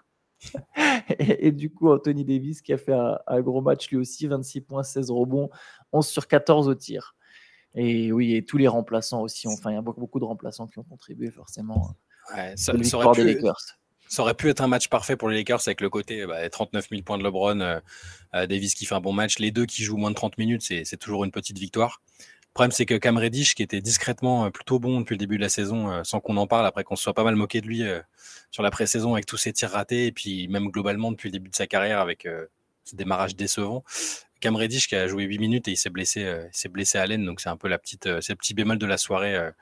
et, 1.18 1.52
du 1.52 1.70
coup, 1.70 1.90
Anthony 1.90 2.24
Davis 2.24 2.62
qui 2.62 2.72
a 2.72 2.78
fait 2.78 2.94
un, 2.94 3.40
gros 3.40 3.60
match 3.60 3.88
lui 3.90 3.96
aussi, 3.96 4.26
26 4.26 4.60
points, 4.62 4.82
16 4.82 5.10
rebonds, 5.10 5.50
11 5.92 6.06
sur 6.06 6.26
14 6.26 6.68
au 6.68 6.74
tir. 6.74 7.14
Et 7.74 8.12
oui, 8.12 8.34
et 8.34 8.44
tous 8.44 8.58
les 8.58 8.68
remplaçants 8.68 9.22
aussi. 9.22 9.48
Enfin, 9.48 9.70
il 9.70 9.74
y 9.74 9.78
a 9.78 9.82
beaucoup, 9.82 10.00
beaucoup 10.00 10.20
de 10.20 10.24
remplaçants 10.24 10.66
qui 10.66 10.78
ont 10.78 10.84
contribué 10.84 11.30
forcément 11.30 11.94
ouais, 12.34 12.54
ça, 12.56 12.72
victoire 12.72 13.14
des 13.14 13.24
Lakers 13.24 13.76
ça 14.12 14.20
aurait 14.20 14.34
pu 14.34 14.50
être 14.50 14.60
un 14.60 14.66
match 14.66 14.88
parfait 14.88 15.16
pour 15.16 15.30
les 15.30 15.38
Lakers 15.38 15.62
avec 15.66 15.80
le 15.80 15.88
côté 15.88 16.26
39 16.52 16.84
bah, 16.84 16.88
000 16.90 17.02
points 17.02 17.16
de 17.16 17.24
LeBron, 17.24 17.60
euh, 17.60 17.80
euh, 18.34 18.46
Davis 18.46 18.74
qui 18.74 18.84
fait 18.84 18.94
un 18.94 19.00
bon 19.00 19.14
match. 19.14 19.38
Les 19.38 19.50
deux 19.50 19.64
qui 19.64 19.82
jouent 19.84 19.96
moins 19.96 20.10
de 20.10 20.14
30 20.14 20.36
minutes, 20.36 20.60
c'est 20.62 20.96
toujours 20.98 21.24
une 21.24 21.30
petite 21.30 21.58
victoire. 21.58 22.02
Le 22.18 22.52
problème, 22.52 22.72
c'est 22.72 22.84
que 22.84 22.94
Cam 22.94 23.16
Reddish, 23.16 23.54
qui 23.54 23.62
était 23.62 23.80
discrètement 23.80 24.44
euh, 24.44 24.50
plutôt 24.50 24.78
bon 24.78 25.00
depuis 25.00 25.14
le 25.14 25.18
début 25.18 25.38
de 25.38 25.40
la 25.40 25.48
saison, 25.48 26.04
sans 26.04 26.20
qu'on 26.20 26.36
en 26.36 26.46
parle, 26.46 26.66
après 26.66 26.84
qu'on 26.84 26.94
se 26.94 27.02
soit 27.02 27.14
pas 27.14 27.24
mal 27.24 27.36
moqué 27.36 27.62
de 27.62 27.66
lui 27.66 27.84
sur 28.50 28.62
la 28.62 28.70
pré-saison 28.70 29.14
avec 29.14 29.24
tous 29.24 29.38
ses 29.38 29.54
tirs 29.54 29.70
ratés, 29.70 30.08
et 30.08 30.12
puis 30.12 30.46
même 30.48 30.68
globalement 30.68 31.10
depuis 31.10 31.28
le 31.28 31.32
début 31.32 31.48
de 31.48 31.56
sa 31.56 31.66
carrière 31.66 31.98
avec 31.98 32.28
ce 32.84 32.94
démarrage 32.94 33.34
décevant. 33.34 33.82
Cam 34.40 34.56
Reddish 34.56 34.88
qui 34.88 34.96
a 34.96 35.06
joué 35.06 35.24
8 35.24 35.38
minutes 35.38 35.68
et 35.68 35.70
il 35.70 35.76
s'est 35.78 35.88
blessé, 35.88 36.30
s'est 36.52 36.68
blessé 36.68 36.98
à 36.98 37.06
l'aine, 37.06 37.24
donc 37.24 37.40
c'est 37.40 37.48
un 37.48 37.56
peu 37.56 37.68
la 37.68 37.78
petite, 37.78 38.04
c'est 38.20 38.34
le 38.34 38.36
petit 38.36 38.52
bémol 38.52 38.76
de 38.76 38.86
la 38.86 38.98
soirée 38.98 39.52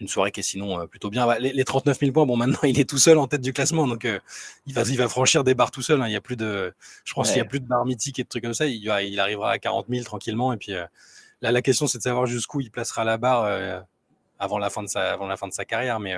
une 0.00 0.08
soirée 0.08 0.30
qui 0.30 0.40
est 0.40 0.42
sinon 0.42 0.80
euh, 0.80 0.86
plutôt 0.86 1.10
bien. 1.10 1.26
Les, 1.38 1.64
39 1.64 1.98
000 1.98 2.12
points, 2.12 2.26
bon, 2.26 2.36
maintenant, 2.36 2.58
il 2.64 2.78
est 2.78 2.88
tout 2.88 2.98
seul 2.98 3.18
en 3.18 3.26
tête 3.26 3.40
du 3.40 3.52
classement, 3.52 3.86
donc 3.86 4.04
euh, 4.04 4.18
il, 4.66 4.74
va, 4.74 4.82
il 4.82 4.96
va 4.96 5.08
franchir 5.08 5.44
des 5.44 5.54
barres 5.54 5.70
tout 5.70 5.82
seul. 5.82 6.00
Hein. 6.02 6.08
Il 6.08 6.12
y 6.12 6.16
a 6.16 6.20
plus 6.20 6.36
de, 6.36 6.74
je 7.04 7.14
pense 7.14 7.28
qu'il 7.28 7.36
n'y 7.36 7.46
a 7.46 7.48
plus 7.48 7.60
de 7.60 7.66
barres 7.66 7.86
mythiques 7.86 8.18
et 8.18 8.24
de 8.24 8.28
trucs 8.28 8.44
comme 8.44 8.54
ça. 8.54 8.66
Il, 8.66 8.82
il 8.82 9.20
arrivera 9.20 9.52
à 9.52 9.58
40 9.58 9.86
000 9.88 10.04
tranquillement. 10.04 10.52
Et 10.52 10.56
puis 10.56 10.74
euh, 10.74 10.84
là, 11.40 11.52
la 11.52 11.62
question, 11.62 11.86
c'est 11.86 11.98
de 11.98 12.02
savoir 12.02 12.26
jusqu'où 12.26 12.60
il 12.60 12.70
placera 12.70 13.04
la 13.04 13.16
barre 13.16 13.84
avant, 14.38 14.58
la 14.58 14.70
fin 14.70 14.82
de 14.82 14.88
sa, 14.88 15.12
avant 15.12 15.26
la 15.26 15.36
fin 15.36 15.48
de 15.48 15.52
sa 15.52 15.64
carrière. 15.64 15.98
Mais, 15.98 16.14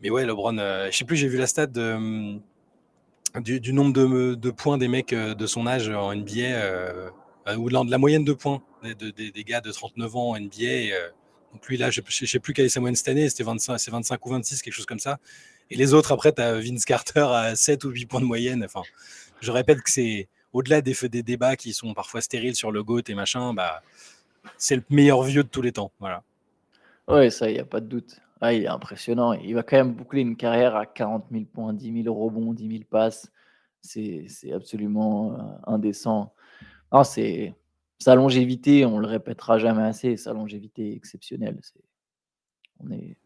mais 0.00 0.10
ouais, 0.10 0.24
LeBron, 0.24 0.56
je 0.56 0.96
sais 0.96 1.04
plus, 1.04 1.16
j'ai 1.16 1.28
vu 1.28 1.36
la 1.36 1.46
stat 1.46 1.66
de, 1.66 2.38
du, 3.40 3.72
nombre 3.72 3.92
de, 3.92 4.50
points 4.50 4.78
des 4.78 4.88
mecs 4.88 5.14
de 5.14 5.46
son 5.46 5.66
âge 5.66 5.90
en 5.90 6.14
NBA, 6.14 7.12
ou 7.58 7.68
de 7.68 7.90
la, 7.90 7.98
moyenne 7.98 8.24
de 8.24 8.32
points 8.32 8.62
des, 8.82 9.12
des, 9.12 9.44
gars 9.44 9.60
de 9.60 9.70
39 9.70 10.16
ans 10.16 10.30
en 10.30 10.40
NBA. 10.40 10.94
Donc 11.52 11.66
lui, 11.68 11.76
là, 11.76 11.90
je 11.90 12.00
ne 12.00 12.26
sais 12.26 12.38
plus 12.38 12.52
quelle 12.52 12.66
est 12.66 12.70
sa 12.70 12.80
moyenne 12.80 12.96
cette 12.96 13.08
année, 13.08 13.28
c'était 13.28 13.44
25, 13.44 13.80
25 13.88 14.26
ou 14.26 14.30
26, 14.30 14.62
quelque 14.62 14.74
chose 14.74 14.86
comme 14.86 14.98
ça. 14.98 15.18
Et 15.70 15.76
les 15.76 15.94
autres, 15.94 16.12
après, 16.12 16.32
tu 16.32 16.42
as 16.42 16.58
Vince 16.60 16.84
Carter 16.84 17.26
à 17.30 17.56
7 17.56 17.84
ou 17.84 17.90
8 17.90 18.06
points 18.06 18.20
de 18.20 18.26
moyenne. 18.26 18.64
Enfin, 18.64 18.82
je 19.40 19.50
répète 19.50 19.82
que 19.82 19.90
c'est 19.90 20.28
au-delà 20.52 20.80
des, 20.80 20.94
des 21.08 21.22
débats 21.22 21.56
qui 21.56 21.72
sont 21.72 21.94
parfois 21.94 22.20
stériles 22.20 22.54
sur 22.54 22.72
le 22.72 22.82
GOAT 22.82 23.02
et 23.08 23.14
machin, 23.14 23.54
bah, 23.54 23.82
c'est 24.56 24.76
le 24.76 24.82
meilleur 24.90 25.22
vieux 25.22 25.42
de 25.42 25.48
tous 25.48 25.62
les 25.62 25.72
temps. 25.72 25.92
Voilà. 26.00 26.22
Oui, 27.06 27.30
ça, 27.30 27.48
il 27.48 27.54
n'y 27.54 27.60
a 27.60 27.64
pas 27.64 27.80
de 27.80 27.86
doute. 27.86 28.20
Ah, 28.40 28.52
il 28.52 28.64
est 28.64 28.68
impressionnant. 28.68 29.32
Il 29.32 29.54
va 29.54 29.62
quand 29.62 29.76
même 29.76 29.94
boucler 29.94 30.20
une 30.20 30.36
carrière 30.36 30.76
à 30.76 30.86
40 30.86 31.24
000 31.32 31.44
points, 31.52 31.72
10 31.72 32.02
000 32.04 32.14
rebonds, 32.14 32.52
10 32.52 32.68
000 32.68 32.82
passes. 32.88 33.30
C'est 33.80 34.26
absolument 34.52 35.32
euh, 35.32 35.72
indécent. 35.72 36.32
c'est 37.04 37.54
sa 37.98 38.14
longévité, 38.14 38.84
on 38.84 38.98
le 38.98 39.06
répétera 39.06 39.58
jamais 39.58 39.82
assez, 39.82 40.16
sa 40.16 40.32
longévité 40.32 40.90
est 40.90 40.96
exceptionnelle. 40.96 41.58
on 42.80 42.90
est 42.90 43.16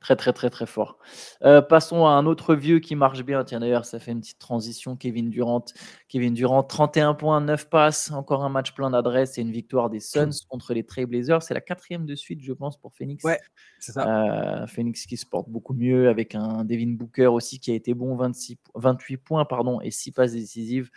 très 0.00 0.16
très 0.16 0.32
très 0.32 0.50
très 0.50 0.66
fort. 0.66 0.98
Euh, 1.42 1.60
passons 1.60 2.06
à 2.06 2.10
un 2.10 2.26
autre 2.26 2.54
vieux 2.54 2.78
qui 2.78 2.94
marche 2.94 3.24
bien. 3.24 3.42
Tiens 3.44 3.60
d'ailleurs, 3.60 3.84
ça 3.84 3.98
fait 3.98 4.12
une 4.12 4.20
petite 4.20 4.38
transition. 4.38 4.96
Kevin 4.96 5.30
Durant, 5.30 5.64
Kevin 6.08 6.34
Durant, 6.34 6.62
31 6.62 7.14
points, 7.14 7.40
9 7.40 7.68
passes, 7.68 8.12
encore 8.12 8.44
un 8.44 8.48
match 8.48 8.72
plein 8.74 8.90
d'adresse 8.90 9.38
et 9.38 9.42
une 9.42 9.50
victoire 9.50 9.90
des 9.90 10.00
Suns 10.00 10.30
contre 10.48 10.74
les 10.74 10.84
Trailblazers. 10.84 11.42
C'est 11.42 11.54
la 11.54 11.60
quatrième 11.60 12.06
de 12.06 12.14
suite, 12.14 12.40
je 12.42 12.52
pense, 12.52 12.76
pour 12.76 12.94
Phoenix. 12.94 13.24
Ouais, 13.24 13.40
c'est 13.80 13.92
ça. 13.92 14.62
Euh, 14.62 14.66
Phoenix 14.66 15.06
qui 15.06 15.16
se 15.16 15.26
porte 15.26 15.48
beaucoup 15.48 15.74
mieux 15.74 16.08
avec 16.08 16.34
un 16.34 16.64
Devin 16.64 16.92
Booker 16.92 17.26
aussi 17.26 17.58
qui 17.58 17.72
a 17.72 17.74
été 17.74 17.94
bon, 17.94 18.14
26, 18.14 18.58
28 18.76 19.16
points 19.16 19.44
pardon 19.44 19.80
et 19.80 19.90
6 19.90 20.12
passes 20.12 20.32
décisives. 20.32 20.90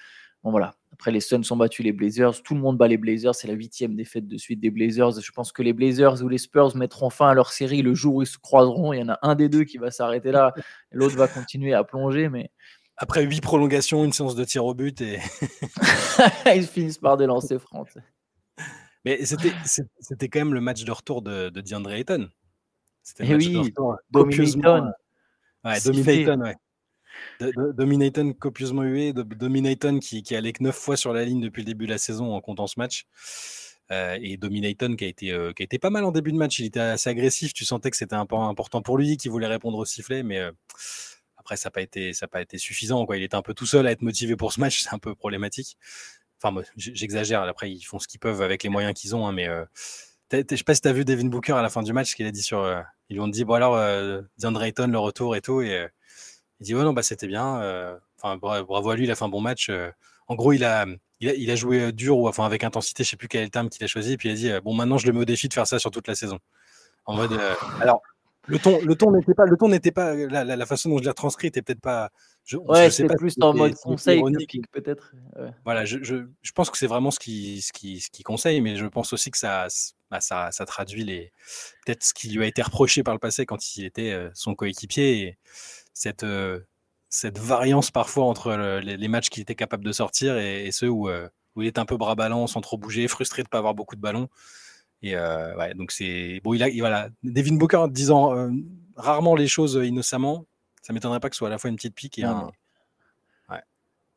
Bon, 0.43 0.51
voilà. 0.51 0.75
Après, 0.91 1.11
les 1.11 1.19
Suns 1.19 1.41
ont 1.51 1.55
battu 1.55 1.83
les 1.83 1.91
Blazers. 1.91 2.41
Tout 2.43 2.55
le 2.55 2.61
monde 2.61 2.77
bat 2.77 2.87
les 2.87 2.97
Blazers. 2.97 3.35
C'est 3.35 3.47
la 3.47 3.53
huitième 3.53 3.95
défaite 3.95 4.27
de 4.27 4.37
suite 4.37 4.59
des 4.59 4.71
Blazers. 4.71 5.19
Je 5.19 5.31
pense 5.31 5.51
que 5.51 5.61
les 5.61 5.73
Blazers 5.73 6.23
ou 6.23 6.29
les 6.29 6.37
Spurs 6.37 6.75
mettront 6.75 7.09
fin 7.09 7.29
à 7.29 7.33
leur 7.33 7.51
série 7.51 7.81
le 7.81 7.93
jour 7.93 8.15
où 8.15 8.21
ils 8.21 8.27
se 8.27 8.37
croiseront. 8.37 8.93
Il 8.93 8.99
y 8.99 9.03
en 9.03 9.09
a 9.09 9.19
un 9.21 9.35
des 9.35 9.49
deux 9.49 9.63
qui 9.63 9.77
va 9.77 9.91
s'arrêter 9.91 10.31
là. 10.31 10.53
L'autre 10.91 11.15
va 11.15 11.27
continuer 11.27 11.73
à 11.73 11.83
plonger. 11.83 12.29
Mais 12.29 12.49
après 12.97 13.23
huit 13.23 13.41
prolongations, 13.41 14.03
une 14.03 14.13
séance 14.13 14.35
de 14.35 14.43
tir 14.43 14.65
au 14.65 14.73
but 14.73 15.01
et 15.01 15.19
ils 16.55 16.67
finissent 16.67 16.99
par 16.99 17.17
des 17.17 17.25
lancers 17.25 17.61
francs. 17.61 17.87
Mais 19.05 19.25
c'était, 19.25 20.29
quand 20.29 20.39
même 20.39 20.53
le 20.53 20.61
match 20.61 20.83
de 20.83 20.91
retour 20.91 21.21
de, 21.21 21.49
de 21.49 21.61
DeAndre 21.61 21.91
Ayton. 21.91 22.29
C'était 23.01 23.23
le 23.23 23.29
eh 23.29 23.33
match 23.33 23.45
oui, 23.45 23.53
de 23.53 23.57
retour, 23.59 23.97
Ayton. 24.39 24.91
Ouais, 25.63 25.79
ouais. 26.37 26.55
Dominaton 27.39 28.33
copieusement 28.33 28.83
hué, 28.83 29.13
Dominaton 29.13 29.99
qui, 29.99 30.23
qui 30.23 30.35
allait 30.35 30.53
que 30.53 30.63
9 30.63 30.75
fois 30.75 30.97
sur 30.97 31.13
la 31.13 31.25
ligne 31.25 31.41
depuis 31.41 31.61
le 31.61 31.65
début 31.65 31.85
de 31.85 31.91
la 31.91 31.97
saison 31.97 32.33
en 32.33 32.41
comptant 32.41 32.67
ce 32.67 32.75
match. 32.77 33.05
Euh, 33.91 34.17
et 34.21 34.37
Dominaton 34.37 34.95
qui 34.95 35.03
a, 35.03 35.07
été, 35.07 35.31
euh, 35.31 35.51
qui 35.51 35.63
a 35.63 35.65
été 35.65 35.77
pas 35.77 35.89
mal 35.89 36.05
en 36.05 36.11
début 36.11 36.31
de 36.31 36.37
match. 36.37 36.59
Il 36.59 36.65
était 36.65 36.79
assez 36.79 37.09
agressif. 37.09 37.53
Tu 37.53 37.65
sentais 37.65 37.91
que 37.91 37.97
c'était 37.97 38.15
un 38.15 38.25
point 38.25 38.47
important 38.47 38.81
pour 38.81 38.97
lui, 38.97 39.17
qu'il 39.17 39.31
voulait 39.31 39.47
répondre 39.47 39.77
au 39.77 39.85
sifflet, 39.85 40.23
mais 40.23 40.39
euh, 40.39 40.51
après, 41.37 41.57
ça 41.57 41.67
n'a 41.67 41.71
pas, 41.71 41.81
été, 41.81 42.11
pas 42.31 42.41
été 42.41 42.57
suffisant. 42.57 43.05
Quoi. 43.05 43.17
Il 43.17 43.23
était 43.23 43.35
un 43.35 43.41
peu 43.41 43.53
tout 43.53 43.65
seul 43.65 43.85
à 43.87 43.91
être 43.91 44.01
motivé 44.01 44.35
pour 44.35 44.53
ce 44.53 44.61
match. 44.61 44.81
C'est 44.83 44.93
un 44.93 44.99
peu 44.99 45.13
problématique. 45.13 45.77
Enfin, 46.41 46.61
j'exagère. 46.77 47.41
Après, 47.43 47.69
ils 47.71 47.81
font 47.81 47.99
ce 47.99 48.07
qu'ils 48.07 48.19
peuvent 48.19 48.41
avec 48.41 48.63
les 48.63 48.69
moyens 48.69 48.93
qu'ils 48.93 49.15
ont. 49.15 49.27
Hein, 49.27 49.33
mais 49.33 49.47
je 50.31 50.55
sais 50.55 50.63
pas 50.63 50.73
si 50.73 50.81
tu 50.81 50.87
as 50.87 50.93
vu 50.93 51.03
Devin 51.03 51.27
Booker 51.27 51.53
à 51.53 51.61
la 51.61 51.69
fin 51.69 51.83
du 51.83 51.93
match, 51.93 52.11
ce 52.11 52.15
qu'il 52.15 52.25
a 52.25 52.31
dit 52.31 52.41
sur. 52.41 52.65
ils 53.09 53.13
lui 53.13 53.19
ont 53.19 53.27
dit, 53.27 53.43
bon 53.43 53.55
alors, 53.55 53.75
euh, 53.75 54.21
Ayton, 54.41 54.87
le 54.87 54.99
retour 54.99 55.35
et 55.35 55.41
tout. 55.41 55.61
Et 55.61 55.87
il 56.61 56.63
dit, 56.63 56.75
ouais, 56.75 56.83
non, 56.83 56.93
bah, 56.93 57.03
c'était 57.03 57.27
bien. 57.27 57.99
Enfin, 58.17 58.37
bravo 58.37 58.89
à 58.89 58.95
lui, 58.95 59.03
il 59.03 59.11
a 59.11 59.15
fait 59.15 59.25
un 59.25 59.29
bon 59.29 59.41
match. 59.41 59.69
en 60.27 60.35
gros, 60.35 60.53
il 60.53 60.63
a 60.63 60.85
il 61.21 61.51
a, 61.51 61.55
joué 61.55 61.91
dur 61.91 62.17
ou 62.17 62.27
enfin 62.27 62.45
avec 62.45 62.63
intensité, 62.63 63.03
je 63.03 63.11
sais 63.11 63.17
plus 63.17 63.27
quel 63.27 63.41
est 63.41 63.45
le 63.45 63.51
terme 63.51 63.69
qu'il 63.69 63.83
a 63.83 63.87
choisi, 63.87 64.13
et 64.13 64.17
puis 64.17 64.29
il 64.29 64.31
a 64.31 64.35
dit 64.35 64.63
bon 64.63 64.73
maintenant 64.73 64.97
je 64.97 65.05
le 65.05 65.13
mets 65.13 65.19
au 65.19 65.25
défi 65.25 65.47
de 65.47 65.53
faire 65.53 65.67
ça 65.67 65.77
sur 65.77 65.91
toute 65.91 66.07
la 66.07 66.15
saison. 66.15 66.39
En 67.05 67.15
mode 67.15 67.39
alors 67.79 68.01
le 68.47 68.57
ton 68.57 68.79
le 68.81 68.95
ton 68.95 69.11
n'était 69.11 69.35
pas 69.35 69.45
le 69.45 69.55
ton 69.55 69.67
n'était 69.67 69.91
pas 69.91 70.15
la, 70.15 70.65
façon 70.65 70.89
dont 70.89 70.97
je 70.97 71.03
l'ai 71.03 71.13
transcrit 71.13 71.47
était 71.47 71.61
peut-être 71.61 71.81
pas 71.81 72.09
je, 72.43 72.57
ouais, 72.57 72.89
c'est 72.89 73.05
plus 73.15 73.35
en 73.41 73.53
mode 73.53 73.75
conseil 73.75 74.21
peut-être. 74.71 75.13
Voilà, 75.63 75.85
je, 75.85 75.99
je, 76.01 76.27
je, 76.41 76.51
pense 76.51 76.69
que 76.69 76.77
c'est 76.77 76.87
vraiment 76.87 77.11
ce 77.11 77.19
qui, 77.19 77.61
ce, 77.61 77.71
qui, 77.71 77.99
ce 78.01 78.09
qui 78.09 78.23
conseille, 78.23 78.61
mais 78.61 78.75
je 78.75 78.85
pense 78.85 79.13
aussi 79.13 79.31
que 79.31 79.37
ça, 79.37 79.67
bah, 80.09 80.19
ça, 80.19 80.49
ça, 80.51 80.65
traduit 80.65 81.03
les 81.03 81.31
peut-être 81.85 82.03
ce 82.03 82.13
qui 82.13 82.29
lui 82.29 82.43
a 82.43 82.47
été 82.47 82.61
reproché 82.61 83.03
par 83.03 83.13
le 83.13 83.19
passé 83.19 83.45
quand 83.45 83.75
il 83.75 83.85
était 83.85 84.29
son 84.33 84.55
coéquipier 84.55 85.21
et 85.21 85.37
cette 85.93 86.25
cette 87.11 87.37
variance 87.37 87.91
parfois 87.91 88.25
entre 88.25 88.79
les, 88.81 89.07
matchs 89.09 89.29
qu'il 89.29 89.41
était 89.43 89.53
capable 89.53 89.83
de 89.83 89.91
sortir 89.91 90.37
et, 90.37 90.71
ceux 90.71 90.89
où, 90.89 91.09
euh, 91.09 91.27
où, 91.55 91.61
il 91.61 91.67
est 91.67 91.77
un 91.77 91.85
peu 91.85 91.97
bras 91.97 92.15
ballant, 92.15 92.47
sans 92.47 92.61
trop 92.61 92.77
bouger, 92.77 93.07
frustré 93.07 93.43
de 93.43 93.47
ne 93.47 93.49
pas 93.49 93.57
avoir 93.59 93.75
beaucoup 93.75 93.97
de 93.97 94.01
ballons. 94.01 94.29
Et 95.03 95.15
euh, 95.15 95.55
ouais, 95.57 95.73
donc 95.73 95.91
c'est 95.91 96.39
bon. 96.43 96.53
Il 96.53 96.63
a, 96.63 96.69
voilà, 96.79 97.09
Devin 97.23 97.55
Booker 97.55 97.85
disant 97.89 98.33
euh, 98.35 98.49
rarement 98.95 99.35
les 99.35 99.47
choses 99.47 99.79
innocemment. 99.83 100.45
Ça 100.81 100.93
m'étonnerait 100.93 101.19
pas 101.19 101.29
que 101.29 101.35
ce 101.35 101.39
soit 101.39 101.47
à 101.47 101.51
la 101.51 101.57
fois 101.57 101.69
une 101.69 101.75
petite 101.75 101.95
pique 101.95 102.19
et 102.19 102.23
non, 102.23 102.29
un. 102.29 102.45
Mais... 103.49 103.55
Ouais. 103.55 103.61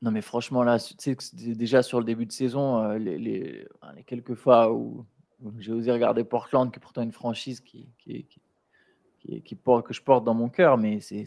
Non 0.02 0.10
mais 0.10 0.22
franchement 0.22 0.62
là, 0.62 0.78
tu 0.78 0.94
sais, 0.98 1.16
déjà 1.54 1.82
sur 1.82 1.98
le 1.98 2.04
début 2.04 2.26
de 2.26 2.32
saison, 2.32 2.92
les, 2.94 3.18
les, 3.18 3.66
quelques 4.06 4.34
fois 4.34 4.72
où, 4.72 5.06
j'ai 5.58 5.72
osé 5.72 5.92
regarder 5.92 6.24
Portland, 6.24 6.70
qui 6.70 6.78
est 6.78 6.80
pourtant 6.80 7.02
une 7.02 7.12
franchise 7.12 7.60
qui, 7.60 7.88
qui, 7.98 8.26
qui, 9.18 9.42
qui 9.42 9.54
porte, 9.54 9.86
que 9.86 9.92
je 9.92 10.02
porte 10.02 10.24
dans 10.24 10.34
mon 10.34 10.48
cœur, 10.48 10.78
mais 10.78 11.00
c'est 11.00 11.26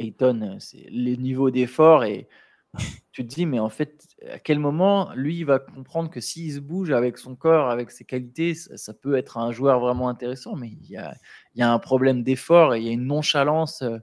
Ayton, 0.00 0.40
euh, 0.42 0.56
c'est 0.58 0.86
les 0.90 1.16
niveaux 1.16 1.50
d'effort 1.50 2.04
et 2.04 2.28
tu 3.12 3.26
te 3.26 3.34
dis, 3.34 3.46
mais 3.46 3.58
en 3.58 3.68
fait, 3.68 4.06
à 4.30 4.38
quel 4.38 4.58
moment 4.58 5.10
lui 5.14 5.38
il 5.38 5.44
va 5.44 5.58
comprendre 5.58 6.08
que 6.08 6.20
s'il 6.20 6.52
se 6.52 6.60
bouge 6.60 6.92
avec 6.92 7.18
son 7.18 7.34
corps, 7.34 7.68
avec 7.68 7.90
ses 7.90 8.04
qualités, 8.04 8.54
ça, 8.54 8.94
peut 8.94 9.16
être 9.16 9.38
un 9.38 9.50
joueur 9.50 9.80
vraiment 9.80 10.08
intéressant, 10.08 10.54
mais 10.56 10.68
il 10.68 10.88
y 10.88 10.96
a, 10.96 11.14
il 11.54 11.60
y 11.60 11.62
a 11.62 11.72
un 11.72 11.78
problème 11.78 12.22
d'effort 12.22 12.74
et 12.74 12.80
il 12.80 12.86
y 12.86 12.88
a 12.88 12.92
une 12.92 13.06
nonchalance. 13.06 13.82
Euh, 13.82 13.96
euh, 13.96 13.98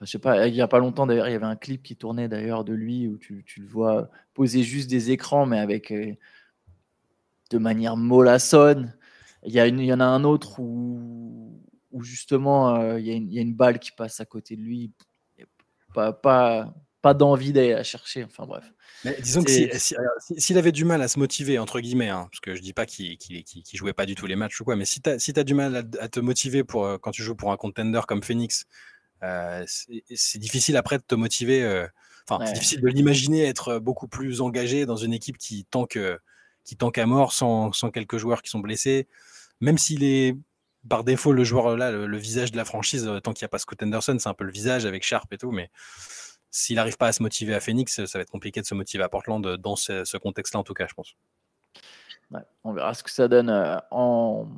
je 0.00 0.06
sais 0.06 0.18
pas, 0.18 0.48
il 0.48 0.54
y 0.54 0.60
a 0.60 0.68
pas 0.68 0.78
longtemps 0.78 1.06
d'ailleurs, 1.06 1.28
il 1.28 1.32
y 1.32 1.36
avait 1.36 1.44
un 1.44 1.56
clip 1.56 1.82
qui 1.82 1.96
tournait 1.96 2.28
d'ailleurs 2.28 2.64
de 2.64 2.72
lui 2.72 3.06
où 3.08 3.18
tu, 3.18 3.44
tu, 3.46 3.60
le 3.60 3.68
vois 3.68 4.08
poser 4.34 4.62
juste 4.62 4.88
des 4.88 5.10
écrans, 5.10 5.46
mais 5.46 5.58
avec 5.58 5.92
de 7.50 7.58
manière 7.58 7.96
mollassonne. 7.96 8.94
Il 9.44 9.52
y, 9.52 9.60
a 9.60 9.66
il 9.66 9.82
y 9.82 9.92
en 9.92 10.00
a 10.00 10.04
un 10.04 10.24
autre 10.24 10.60
où 10.60 11.60
où 11.92 12.02
justement 12.02 12.76
euh, 12.76 13.00
il 13.00 13.06
y, 13.06 13.38
a 13.38 13.42
une 13.42 13.54
balle 13.54 13.78
qui 13.78 13.92
passe 13.92 14.20
à 14.20 14.24
côté 14.24 14.56
de 14.56 14.62
lui, 14.62 14.92
pas, 15.94 16.12
pas, 16.12 16.72
pas 17.02 17.14
d'envie 17.14 17.52
d'aller 17.52 17.72
la 17.72 17.82
chercher. 17.82 18.24
Enfin 18.24 18.46
bref. 18.46 18.72
Mais 19.04 19.16
disons 19.20 19.42
que 19.42 19.50
s'il 20.38 20.58
avait 20.58 20.72
du 20.72 20.84
mal 20.84 21.02
à 21.02 21.08
se 21.08 21.18
motiver, 21.18 21.58
entre 21.58 21.80
guillemets, 21.80 22.08
hein, 22.08 22.28
parce 22.30 22.40
que 22.40 22.54
je 22.54 22.60
dis 22.60 22.72
pas 22.72 22.86
qu'il 22.86 23.16
qu 23.18 23.76
jouait 23.76 23.92
pas 23.92 24.06
du 24.06 24.14
tout 24.14 24.26
les 24.26 24.36
matchs 24.36 24.60
ou 24.60 24.64
quoi, 24.64 24.76
mais 24.76 24.84
si 24.84 25.00
tu 25.00 25.10
as, 25.10 25.44
du 25.44 25.54
mal 25.54 25.88
à, 26.00 26.08
te 26.08 26.20
motiver 26.20 26.64
pour, 26.64 26.84
euh, 26.84 26.98
quand 26.98 27.10
tu 27.10 27.22
joues 27.22 27.34
pour 27.34 27.50
un 27.50 27.56
contender 27.56 28.00
comme 28.06 28.22
Phoenix, 28.22 28.66
euh, 29.22 29.64
c'est 29.66 30.38
difficile 30.38 30.76
après 30.76 30.98
de 30.98 31.02
te 31.02 31.14
motiver. 31.14 31.64
Enfin, 32.28 32.44
c'est 32.46 32.52
difficile 32.54 32.80
de 32.80 32.88
l'imaginer 32.88 33.44
être 33.44 33.78
beaucoup 33.78 34.08
plus 34.08 34.40
engagé 34.40 34.86
dans 34.86 34.96
une 34.96 35.12
équipe 35.12 35.38
qui 35.38 35.64
tanque, 35.64 35.98
qui 36.64 36.76
tanque 36.76 36.98
à 36.98 37.06
mort 37.06 37.32
sans, 37.32 37.72
sans 37.72 37.90
quelques 37.90 38.18
joueurs 38.18 38.42
qui 38.42 38.50
sont 38.50 38.60
blessés. 38.60 39.08
Même 39.60 39.78
s'il 39.78 40.04
est 40.04 40.36
par 40.88 41.04
défaut, 41.04 41.32
le 41.32 41.44
joueur 41.44 41.76
là, 41.76 41.90
le, 41.90 42.16
visage 42.16 42.52
de 42.52 42.56
la 42.56 42.64
franchise, 42.64 43.06
euh, 43.06 43.20
tant 43.20 43.32
qu'il 43.32 43.44
n'y 43.44 43.46
a 43.46 43.50
pas 43.50 43.58
Scott 43.58 43.82
Anderson, 43.82 44.16
c'est 44.18 44.28
un 44.28 44.34
peu 44.34 44.44
le 44.44 44.52
visage 44.52 44.86
avec 44.86 45.04
Sharp 45.04 45.32
et 45.32 45.38
tout, 45.38 45.50
mais 45.50 45.70
s'il 46.50 46.76
n'arrive 46.76 46.96
pas 46.96 47.08
à 47.08 47.12
se 47.12 47.22
motiver 47.22 47.54
à 47.54 47.60
Phoenix, 47.60 48.04
ça 48.04 48.18
va 48.18 48.22
être 48.22 48.30
compliqué 48.30 48.60
de 48.60 48.66
se 48.66 48.74
motiver 48.74 49.04
à 49.04 49.08
Portland 49.08 49.44
euh, 49.46 49.56
dans 49.56 49.76
ce, 49.76 50.16
contexte-là, 50.16 50.60
en 50.60 50.64
tout 50.64 50.74
cas, 50.74 50.86
je 50.88 50.94
pense. 50.94 51.14
on 52.64 52.72
verra 52.72 52.94
ce 52.94 53.02
que 53.02 53.10
ça 53.10 53.28
donne 53.28 53.50
euh, 53.50 53.76
en, 53.90 54.48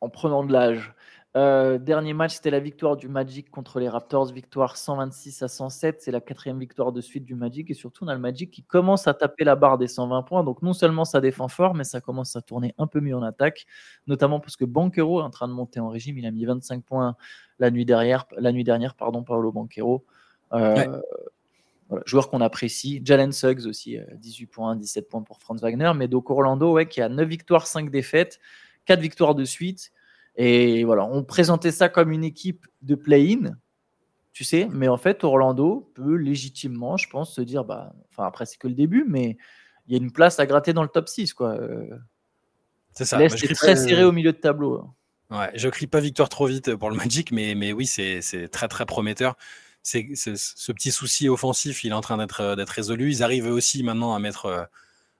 en 0.00 0.08
prenant 0.08 0.44
de 0.44 0.52
l'âge. 0.52 0.92
Euh, 1.36 1.78
dernier 1.78 2.12
match, 2.12 2.34
c'était 2.34 2.50
la 2.50 2.58
victoire 2.58 2.96
du 2.96 3.08
Magic 3.08 3.50
contre 3.50 3.78
les 3.78 3.88
Raptors, 3.88 4.32
victoire 4.32 4.76
126 4.76 5.42
à 5.42 5.48
107. 5.48 6.02
C'est 6.02 6.10
la 6.10 6.20
quatrième 6.20 6.58
victoire 6.58 6.90
de 6.90 7.00
suite 7.00 7.24
du 7.24 7.36
Magic. 7.36 7.70
Et 7.70 7.74
surtout, 7.74 8.04
on 8.04 8.08
a 8.08 8.14
le 8.14 8.20
Magic 8.20 8.50
qui 8.50 8.64
commence 8.64 9.06
à 9.06 9.14
taper 9.14 9.44
la 9.44 9.54
barre 9.54 9.78
des 9.78 9.86
120 9.86 10.22
points. 10.22 10.42
Donc, 10.42 10.62
non 10.62 10.72
seulement 10.72 11.04
ça 11.04 11.20
défend 11.20 11.46
fort, 11.46 11.74
mais 11.74 11.84
ça 11.84 12.00
commence 12.00 12.34
à 12.34 12.42
tourner 12.42 12.74
un 12.78 12.88
peu 12.88 13.00
mieux 13.00 13.16
en 13.16 13.22
attaque. 13.22 13.66
Notamment 14.08 14.40
parce 14.40 14.56
que 14.56 14.64
Banquero 14.64 15.20
est 15.20 15.24
en 15.24 15.30
train 15.30 15.46
de 15.46 15.52
monter 15.52 15.78
en 15.78 15.88
régime. 15.88 16.18
Il 16.18 16.26
a 16.26 16.32
mis 16.32 16.44
25 16.44 16.82
points 16.82 17.14
la 17.60 17.70
nuit 17.70 17.84
dernière, 17.84 18.26
la 18.36 18.50
nuit 18.50 18.64
dernière 18.64 18.94
pardon, 18.96 19.22
Paolo 19.22 19.52
Banquero. 19.52 20.04
Euh, 20.52 21.00
joueur 22.06 22.28
qu'on 22.28 22.40
apprécie. 22.40 23.02
Jalen 23.04 23.30
Suggs 23.30 23.66
aussi, 23.66 23.98
18 24.14 24.44
euh, 24.44 24.48
points, 24.50 24.76
17 24.76 25.08
points 25.08 25.22
pour 25.22 25.38
Franz 25.38 25.62
Wagner. 25.62 25.92
Mais 25.94 26.08
donc 26.08 26.28
Orlando, 26.28 26.72
ouais, 26.72 26.86
qui 26.86 27.00
a 27.00 27.08
9 27.08 27.28
victoires, 27.28 27.68
5 27.68 27.88
défaites, 27.88 28.40
4 28.86 28.98
victoires 28.98 29.36
de 29.36 29.44
suite. 29.44 29.92
Et 30.42 30.84
voilà, 30.84 31.04
on 31.04 31.22
présentait 31.22 31.70
ça 31.70 31.90
comme 31.90 32.12
une 32.12 32.24
équipe 32.24 32.66
de 32.80 32.94
play-in, 32.94 33.56
tu 34.32 34.42
sais, 34.42 34.68
mais 34.72 34.88
en 34.88 34.96
fait, 34.96 35.22
Orlando 35.22 35.92
peut 35.94 36.14
légitimement, 36.14 36.96
je 36.96 37.10
pense, 37.10 37.34
se 37.34 37.42
dire, 37.42 37.62
bah, 37.62 37.92
enfin, 38.08 38.24
après, 38.24 38.46
c'est 38.46 38.56
que 38.56 38.66
le 38.66 38.72
début, 38.72 39.04
mais 39.06 39.36
il 39.86 39.92
y 39.92 40.00
a 40.00 40.02
une 40.02 40.10
place 40.10 40.40
à 40.40 40.46
gratter 40.46 40.72
dans 40.72 40.82
le 40.82 40.88
top 40.88 41.10
6, 41.10 41.34
quoi. 41.34 41.58
C'est 42.94 43.04
ça. 43.04 43.18
L'Est 43.18 43.44
est 43.44 43.54
très 43.54 43.76
serré 43.76 44.02
au 44.02 44.12
milieu 44.12 44.32
de 44.32 44.38
tableau. 44.38 44.78
Hein. 45.30 45.40
Ouais, 45.40 45.50
je 45.56 45.68
crie 45.68 45.86
pas 45.86 46.00
victoire 46.00 46.30
trop 46.30 46.46
vite 46.46 46.74
pour 46.74 46.88
le 46.88 46.96
Magic, 46.96 47.32
mais, 47.32 47.54
mais 47.54 47.74
oui, 47.74 47.84
c'est 47.84 48.48
très 48.50 48.68
très 48.68 48.86
prometteur. 48.86 49.36
C'est 49.82 50.08
ce 50.14 50.72
petit 50.72 50.90
souci 50.90 51.28
offensif, 51.28 51.84
il 51.84 51.90
est 51.90 51.94
en 51.94 52.00
train 52.00 52.16
d'être 52.16 52.72
résolu. 52.72 53.10
Ils 53.10 53.22
arrivent 53.22 53.48
aussi 53.48 53.82
maintenant 53.82 54.14
à 54.14 54.18
mettre 54.18 54.70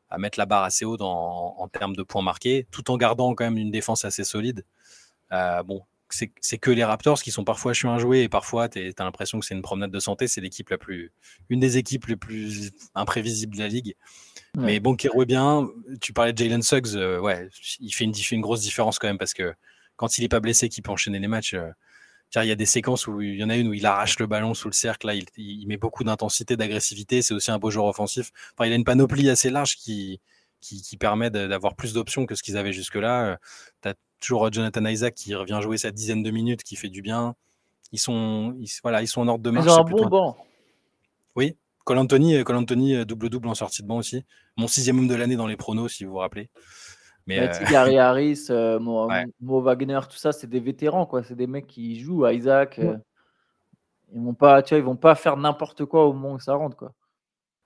à 0.09 0.19
mettre 0.19 0.39
la 0.39 0.47
barre 0.47 0.65
assez 0.65 0.87
haut 0.87 0.97
en, 1.00 1.57
en 1.59 1.69
termes 1.69 1.95
de 1.95 2.03
points 2.03 2.23
marqués, 2.23 2.67
tout 2.71 2.91
en 2.91 2.97
gardant 2.97 3.35
quand 3.35 3.45
même 3.45 3.59
une 3.59 3.71
défense 3.71 4.07
assez 4.07 4.25
solide. 4.25 4.65
Euh, 5.32 5.62
bon, 5.62 5.82
c'est 6.12 6.58
que 6.58 6.70
les 6.70 6.84
Raptors 6.84 7.22
qui 7.22 7.30
sont 7.30 7.44
parfois 7.44 7.72
chiants 7.72 7.94
à 7.94 7.99
jouer 7.99 8.22
et 8.22 8.28
parfois 8.28 8.68
tu 8.68 8.92
as 8.96 9.04
l'impression 9.04 9.38
que 9.38 9.46
c'est 9.46 9.54
une 9.54 9.62
promenade 9.62 9.90
de 9.90 10.00
santé. 10.00 10.26
C'est 10.28 10.40
l'équipe 10.40 10.68
la 10.70 10.78
plus, 10.78 11.12
une 11.49 11.60
des 11.60 11.76
équipes 11.76 12.06
les 12.06 12.16
plus 12.16 12.70
imprévisibles 12.94 13.54
de 13.54 13.60
la 13.60 13.68
ligue. 13.68 13.94
Mais 14.56 14.80
bon, 14.80 14.96
qui 14.96 15.06
est 15.06 15.25
bien. 15.26 15.68
Tu 16.00 16.12
parlais 16.12 16.32
de 16.32 16.38
Jalen 16.38 16.62
Suggs, 16.62 16.96
euh, 16.96 17.20
ouais, 17.20 17.49
il 17.78 17.92
fait, 17.92 18.04
une, 18.04 18.12
une, 18.32 18.40
grosse 18.40 18.62
différence 18.62 18.99
quand 18.99 19.06
même 19.06 19.18
parce 19.18 19.34
que 19.34 19.54
quand 19.96 20.18
il 20.18 20.25
est 20.25 20.28
pas 20.28 20.40
blessé, 20.40 20.68
qu'il 20.68 20.82
peut 20.82 20.90
enchaîner 20.90 21.18
les 21.18 21.28
matchs. 21.28 21.54
Euh, 21.54 21.70
il 22.37 22.44
y 22.44 22.52
a 22.52 22.56
des 22.56 22.66
séquences 22.66 23.08
où 23.08 23.20
il 23.20 23.34
y 23.34 23.42
en 23.42 23.50
a 23.50 23.56
une 23.56 23.66
où 23.66 23.75
il 23.75 23.84
arrache 23.84 24.20
le 24.20 24.26
ballon 24.28 24.54
sous 24.54 24.68
le 24.68 24.72
cercle, 24.72 25.08
là, 25.08 25.14
il, 25.14 25.25
il 25.37 25.66
met 25.66 25.76
beaucoup 25.76 26.04
d'intensité, 26.04 26.56
d'agressivité. 26.56 27.22
C'est 27.22 27.34
aussi 27.34 27.50
un 27.50 27.58
beau 27.58 27.70
joueur 27.70 27.87
offensif. 27.87 28.30
Enfin, 28.54 28.68
il 28.68 28.72
a 28.72 28.76
une 28.76 28.84
panoplie 28.84 29.28
assez 29.28 29.50
large 29.50 29.75
qui, 29.75 30.20
qui, 30.60 30.80
qui 30.80 30.96
permet 30.96 31.30
d'avoir 31.30 31.75
plus 31.75 31.92
d'options 31.92 32.26
que 32.26 32.37
ce 32.37 32.44
qu'ils 32.44 32.56
avaient 32.56 32.72
jusque-là. 32.72 33.38
Tu 33.82 33.88
as 33.88 33.94
toujours 34.21 34.53
Jonathan 34.53 34.85
Isaac 34.85 35.15
qui 35.15 35.35
revient 35.35 35.59
jouer 35.62 35.79
sa 35.79 35.91
dizaine 35.91 36.23
de 36.23 36.31
minutes, 36.31 36.62
qui 36.62 36.77
fait 36.77 36.89
du 36.89 37.03
bien. 37.03 37.35
Ils 37.93 37.99
sont, 37.99 38.55
voilà, 38.83 39.03
ils 39.03 39.09
sont 39.09 39.23
en 39.23 39.29
ordre 39.29 39.43
de 39.43 39.50
marche. 39.50 39.67
Ils 39.67 39.71
ont 39.71 39.81
un 39.81 39.85
bon 39.85 40.07
banc. 40.07 40.37
Oui, 41.37 41.57
Col 41.85 41.99
Anthony, 41.99 42.37
euh, 42.37 43.05
double-double 43.05 43.49
en 43.49 43.55
sortie 43.55 43.83
de 43.83 43.89
banc 43.89 43.97
aussi. 43.97 44.25
Mon 44.57 44.69
sixième 44.69 44.99
homme 44.99 45.09
de 45.09 45.15
l'année 45.15 45.37
dans 45.37 45.47
les 45.47 45.57
pronos, 45.57 45.93
si 45.93 46.05
vous 46.05 46.12
vous 46.12 46.19
rappelez. 46.19 46.50
Mais 47.27 47.41
euh, 47.41 47.53
Gary 47.71 47.99
Harris, 47.99 48.47
euh, 48.50 48.79
Mo, 49.41 49.61
Wagner, 49.61 50.00
tout 50.09 50.17
ça, 50.17 50.33
c'est 50.33 50.49
des 50.49 50.61
vétérans, 50.61 51.07
quoi. 51.07 51.23
C'est 51.23 51.35
des 51.35 51.47
mecs 51.47 51.67
qui 51.67 51.99
jouent. 52.00 52.27
Isaac, 52.29 52.81
ils 54.12 54.21
vont 54.21 54.35
pas, 54.35 54.62
tu 54.62 54.75
vois, 54.75 54.79
ils 54.79 54.85
vont 54.85 54.97
pas 54.97 55.15
faire 55.15 55.37
n'importe 55.37 55.85
quoi 55.85 56.07
au 56.07 56.12
moment 56.12 56.35
où 56.35 56.41
ça 56.41 56.55
rentre, 56.55 56.77
quoi. 56.77 56.93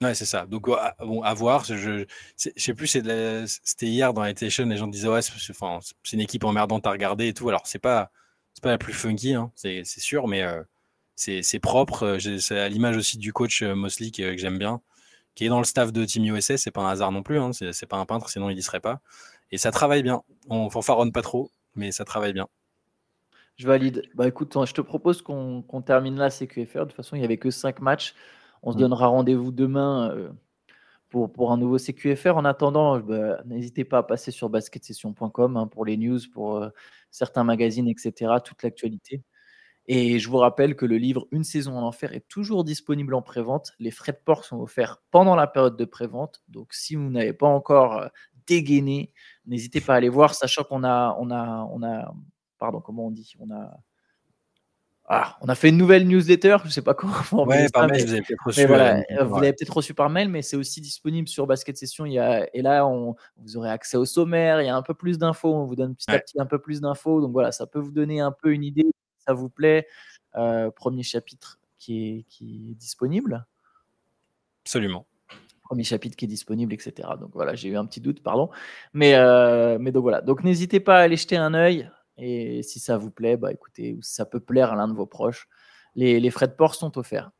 Ouais, 0.04 0.14
c'est 0.14 0.26
ça. 0.26 0.44
Donc, 0.44 0.68
bon, 1.00 1.22
à 1.22 1.34
voir. 1.34 1.64
Je, 1.64 2.04
sais 2.36 2.74
plus, 2.74 2.86
c'était 2.86 3.46
hier 3.86 4.12
dans 4.12 4.24
Station, 4.36 4.66
les 4.66 4.76
gens 4.76 4.86
disaient, 4.86 5.08
ouais, 5.08 5.22
c'est 5.22 6.12
une 6.12 6.20
équipe 6.20 6.44
emmerdante 6.44 6.86
à 6.86 6.90
regarder 6.90 7.28
et 7.28 7.34
tout. 7.34 7.48
Alors, 7.48 7.66
c'est 7.66 7.78
pas, 7.78 8.10
pas 8.62 8.70
la 8.70 8.78
plus 8.78 8.92
funky, 8.92 9.34
hein, 9.34 9.50
c'est 9.54 9.84
sûr, 9.84 10.28
mais 10.28 10.42
euh, 10.42 10.62
c'est 11.16 11.58
propre. 11.58 12.18
C'est 12.38 12.58
à 12.58 12.68
l'image 12.68 12.96
aussi 12.96 13.16
du 13.18 13.32
coach 13.32 13.62
euh, 13.62 13.74
Mosley 13.74 14.10
que, 14.10 14.36
j'aime 14.36 14.58
bien, 14.58 14.82
qui 15.34 15.46
est 15.46 15.48
dans 15.48 15.58
le 15.58 15.64
staff 15.64 15.90
de 15.92 16.04
Team 16.04 16.24
USA. 16.26 16.58
C'est 16.58 16.70
pas 16.70 16.82
un 16.82 16.90
hasard 16.90 17.12
non 17.12 17.22
plus, 17.22 17.38
hein, 17.38 17.52
c'est 17.52 17.86
pas 17.86 17.96
un 17.96 18.06
peintre, 18.06 18.28
sinon 18.28 18.50
il 18.50 18.58
y 18.58 18.62
serait 18.62 18.80
pas. 18.80 19.00
Et 19.52 19.58
ça 19.58 19.70
travaille 19.70 20.02
bien. 20.02 20.22
On 20.50 20.68
fanfaronne 20.68 21.12
pas 21.12 21.22
trop, 21.22 21.50
mais 21.76 21.92
ça 21.92 22.04
travaille 22.04 22.34
bien. 22.34 22.48
Je 23.56 23.66
valide. 23.66 24.02
Bah 24.14 24.26
écoute, 24.26 24.56
je 24.66 24.72
te 24.72 24.80
propose 24.80 25.22
qu'on 25.22 25.82
termine 25.86 26.16
là 26.16 26.28
CQFR. 26.28 26.80
De 26.80 26.84
toute 26.86 26.92
façon, 26.94 27.16
il 27.16 27.20
n'y 27.20 27.24
avait 27.24 27.38
que 27.38 27.50
5 27.50 27.80
matchs. 27.80 28.14
On 28.64 28.72
se 28.72 28.76
mmh. 28.76 28.80
donnera 28.80 29.06
rendez-vous 29.08 29.52
demain 29.52 30.10
euh, 30.10 30.30
pour, 31.10 31.30
pour 31.30 31.52
un 31.52 31.58
nouveau 31.58 31.78
CQFR. 31.78 32.36
En 32.36 32.46
attendant, 32.46 32.98
bah, 32.98 33.42
n'hésitez 33.44 33.84
pas 33.84 33.98
à 33.98 34.02
passer 34.02 34.30
sur 34.30 34.48
basketsession.com 34.48 35.56
hein, 35.56 35.66
pour 35.66 35.84
les 35.84 35.98
news, 35.98 36.18
pour 36.32 36.56
euh, 36.56 36.70
certains 37.10 37.44
magazines, 37.44 37.88
etc. 37.88 38.32
Toute 38.42 38.62
l'actualité. 38.62 39.22
Et 39.86 40.18
je 40.18 40.30
vous 40.30 40.38
rappelle 40.38 40.76
que 40.76 40.86
le 40.86 40.96
livre 40.96 41.28
Une 41.30 41.44
saison 41.44 41.76
en 41.76 41.82
enfer 41.82 42.14
est 42.14 42.26
toujours 42.26 42.64
disponible 42.64 43.14
en 43.14 43.20
prévente. 43.20 43.72
Les 43.78 43.90
frais 43.90 44.12
de 44.12 44.20
port 44.24 44.46
sont 44.46 44.58
offerts 44.60 45.02
pendant 45.10 45.36
la 45.36 45.46
période 45.46 45.76
de 45.76 45.84
prévente. 45.84 46.42
Donc 46.48 46.72
si 46.72 46.96
vous 46.96 47.10
n'avez 47.10 47.34
pas 47.34 47.48
encore 47.48 47.98
euh, 47.98 48.08
dégainé, 48.46 49.12
n'hésitez 49.44 49.82
pas 49.82 49.92
à 49.92 49.96
aller 49.96 50.08
voir, 50.08 50.34
sachant 50.34 50.64
qu'on 50.64 50.84
a, 50.84 51.14
on 51.20 51.30
a, 51.30 51.68
on 51.70 51.82
a, 51.82 52.14
pardon, 52.58 52.80
comment 52.80 53.08
on 53.08 53.10
dit, 53.10 53.34
on 53.38 53.50
a, 53.50 53.78
ah, 55.06 55.36
on 55.42 55.48
a 55.48 55.54
fait 55.54 55.68
une 55.68 55.76
nouvelle 55.76 56.08
newsletter, 56.08 56.56
je 56.62 56.68
ne 56.68 56.72
sais 56.72 56.82
pas 56.82 56.94
comment. 56.94 57.44
Ouais, 57.46 57.68
par 57.68 57.88
mail, 57.88 58.06
vous 58.06 58.12
avez 58.12 58.22
peut-être 58.22 58.46
reçu. 58.46 58.66
vous 58.66 58.74
l'avez 59.34 59.52
peut-être 59.52 59.76
reçu 59.76 59.92
par 59.92 60.08
mail, 60.08 60.30
mais 60.30 60.40
c'est 60.40 60.56
aussi 60.56 60.80
disponible 60.80 61.28
sur 61.28 61.46
Basket 61.46 61.76
Session. 61.76 62.06
Il 62.06 62.14
y 62.14 62.18
a, 62.18 62.48
et 62.54 62.62
là, 62.62 62.86
on, 62.86 63.14
vous 63.36 63.56
aurez 63.58 63.70
accès 63.70 63.98
au 63.98 64.06
sommaire, 64.06 64.62
il 64.62 64.66
y 64.66 64.70
a 64.70 64.76
un 64.76 64.82
peu 64.82 64.94
plus 64.94 65.18
d'infos, 65.18 65.54
on 65.54 65.64
vous 65.64 65.76
donne 65.76 65.94
petit 65.94 66.10
à 66.10 66.18
petit 66.18 66.40
un 66.40 66.46
peu 66.46 66.58
plus 66.58 66.80
d'infos. 66.80 67.20
Donc 67.20 67.32
voilà, 67.32 67.52
ça 67.52 67.66
peut 67.66 67.80
vous 67.80 67.92
donner 67.92 68.20
un 68.20 68.32
peu 68.32 68.52
une 68.52 68.64
idée 68.64 68.86
ça 69.26 69.32
vous 69.32 69.48
plaît. 69.48 69.86
Euh, 70.36 70.70
premier 70.70 71.02
chapitre 71.02 71.58
qui 71.78 72.08
est, 72.08 72.22
qui 72.28 72.70
est 72.70 72.74
disponible. 72.74 73.46
Absolument. 74.64 75.06
Premier 75.64 75.84
chapitre 75.84 76.16
qui 76.16 76.26
est 76.26 76.28
disponible, 76.28 76.74
etc. 76.74 77.08
Donc 77.18 77.30
voilà, 77.32 77.54
j'ai 77.54 77.68
eu 77.68 77.76
un 77.76 77.86
petit 77.86 78.00
doute, 78.00 78.22
pardon. 78.22 78.50
Mais, 78.92 79.14
euh, 79.14 79.78
mais 79.80 79.92
donc 79.92 80.02
voilà. 80.02 80.20
Donc 80.20 80.44
n'hésitez 80.44 80.80
pas 80.80 80.98
à 80.98 81.02
aller 81.02 81.16
jeter 81.16 81.36
un 81.36 81.54
œil. 81.54 81.90
Et 82.16 82.62
si 82.62 82.80
ça 82.80 82.96
vous 82.96 83.10
plaît, 83.10 83.36
bah 83.36 83.52
écoutez, 83.52 83.94
ou 83.94 84.02
si 84.02 84.14
ça 84.14 84.24
peut 84.24 84.40
plaire 84.40 84.72
à 84.72 84.76
l'un 84.76 84.88
de 84.88 84.94
vos 84.94 85.06
proches, 85.06 85.48
les, 85.94 86.20
les 86.20 86.30
frais 86.30 86.48
de 86.48 86.52
port 86.52 86.74
sont 86.74 86.96
offerts. 86.98 87.30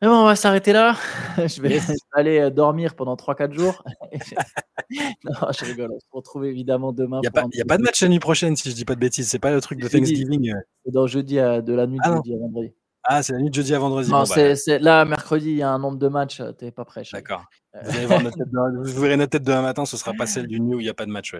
Mais 0.00 0.06
bon, 0.06 0.14
on 0.14 0.24
va 0.24 0.36
s'arrêter 0.36 0.72
là. 0.72 0.96
je, 1.38 1.60
vais, 1.60 1.80
aller 2.12 2.38
euh, 2.38 2.50
dormir 2.50 2.94
pendant 2.94 3.16
3-4 3.16 3.52
jours. 3.52 3.82
non, 5.24 5.32
je 5.58 5.64
rigole. 5.64 5.90
On 5.92 5.98
se 5.98 6.06
retrouve 6.12 6.44
évidemment 6.44 6.92
demain. 6.92 7.18
Il 7.22 7.28
n'y 7.54 7.60
a, 7.60 7.64
pas 7.64 7.78
de 7.78 7.82
match 7.82 8.00
la 8.02 8.08
nuit 8.08 8.20
prochaine, 8.20 8.54
si 8.54 8.70
je 8.70 8.74
dis 8.76 8.84
pas 8.84 8.94
de 8.94 9.00
bêtises. 9.00 9.28
C'est 9.28 9.40
pas 9.40 9.50
le 9.50 9.60
truc 9.60 9.80
de 9.80 9.88
Thanksgiving. 9.88 10.52
Euh. 10.52 10.60
C'est 10.84 10.92
dans 10.92 11.08
jeudi 11.08 11.40
à, 11.40 11.62
de 11.62 11.72
la 11.72 11.88
nuit 11.88 11.98
de 11.98 12.02
ah 12.04 12.14
jeudi 12.14 12.34
à 12.34 12.38
vendredi. 12.38 12.72
Ah, 13.02 13.22
c'est 13.22 13.32
la 13.32 13.40
nuit 13.40 13.50
de 13.50 13.54
jeudi 13.54 13.74
à 13.74 13.78
vendredi. 13.80 14.10
Non, 14.10 14.22
bah, 14.22 14.78
là, 14.80 15.04
mercredi, 15.04 15.50
il 15.50 15.56
y 15.56 15.62
a 15.62 15.70
un 15.70 15.78
nombre 15.80 15.98
de 15.98 16.08
matchs. 16.08 16.42
Tu 16.58 16.64
n'es 16.64 16.70
pas 16.70 16.84
prêt. 16.84 17.02
D'accord. 17.12 17.44
Euh. 17.74 17.80
Vous, 18.84 19.00
verrez 19.00 19.16
notre 19.16 19.30
tête 19.30 19.42
demain 19.42 19.62
matin. 19.62 19.84
Ce 19.84 19.96
sera 19.96 20.12
pas 20.12 20.26
celle 20.26 20.46
du 20.46 20.60
nuit 20.60 20.76
où 20.76 20.80
il 20.80 20.84
n'y 20.84 20.90
a 20.90 20.94
pas 20.94 21.06
de 21.06 21.10
match. 21.10 21.34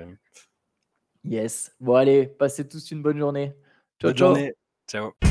Yes. 1.29 1.75
Bon, 1.79 1.95
allez, 1.95 2.27
passez 2.27 2.67
tous 2.67 2.91
une 2.91 3.03
bonne 3.03 3.19
journée. 3.19 3.53
Ciao, 4.01 4.11
bonne 4.11 4.17
journée. 4.17 4.55
Ciao. 4.89 5.28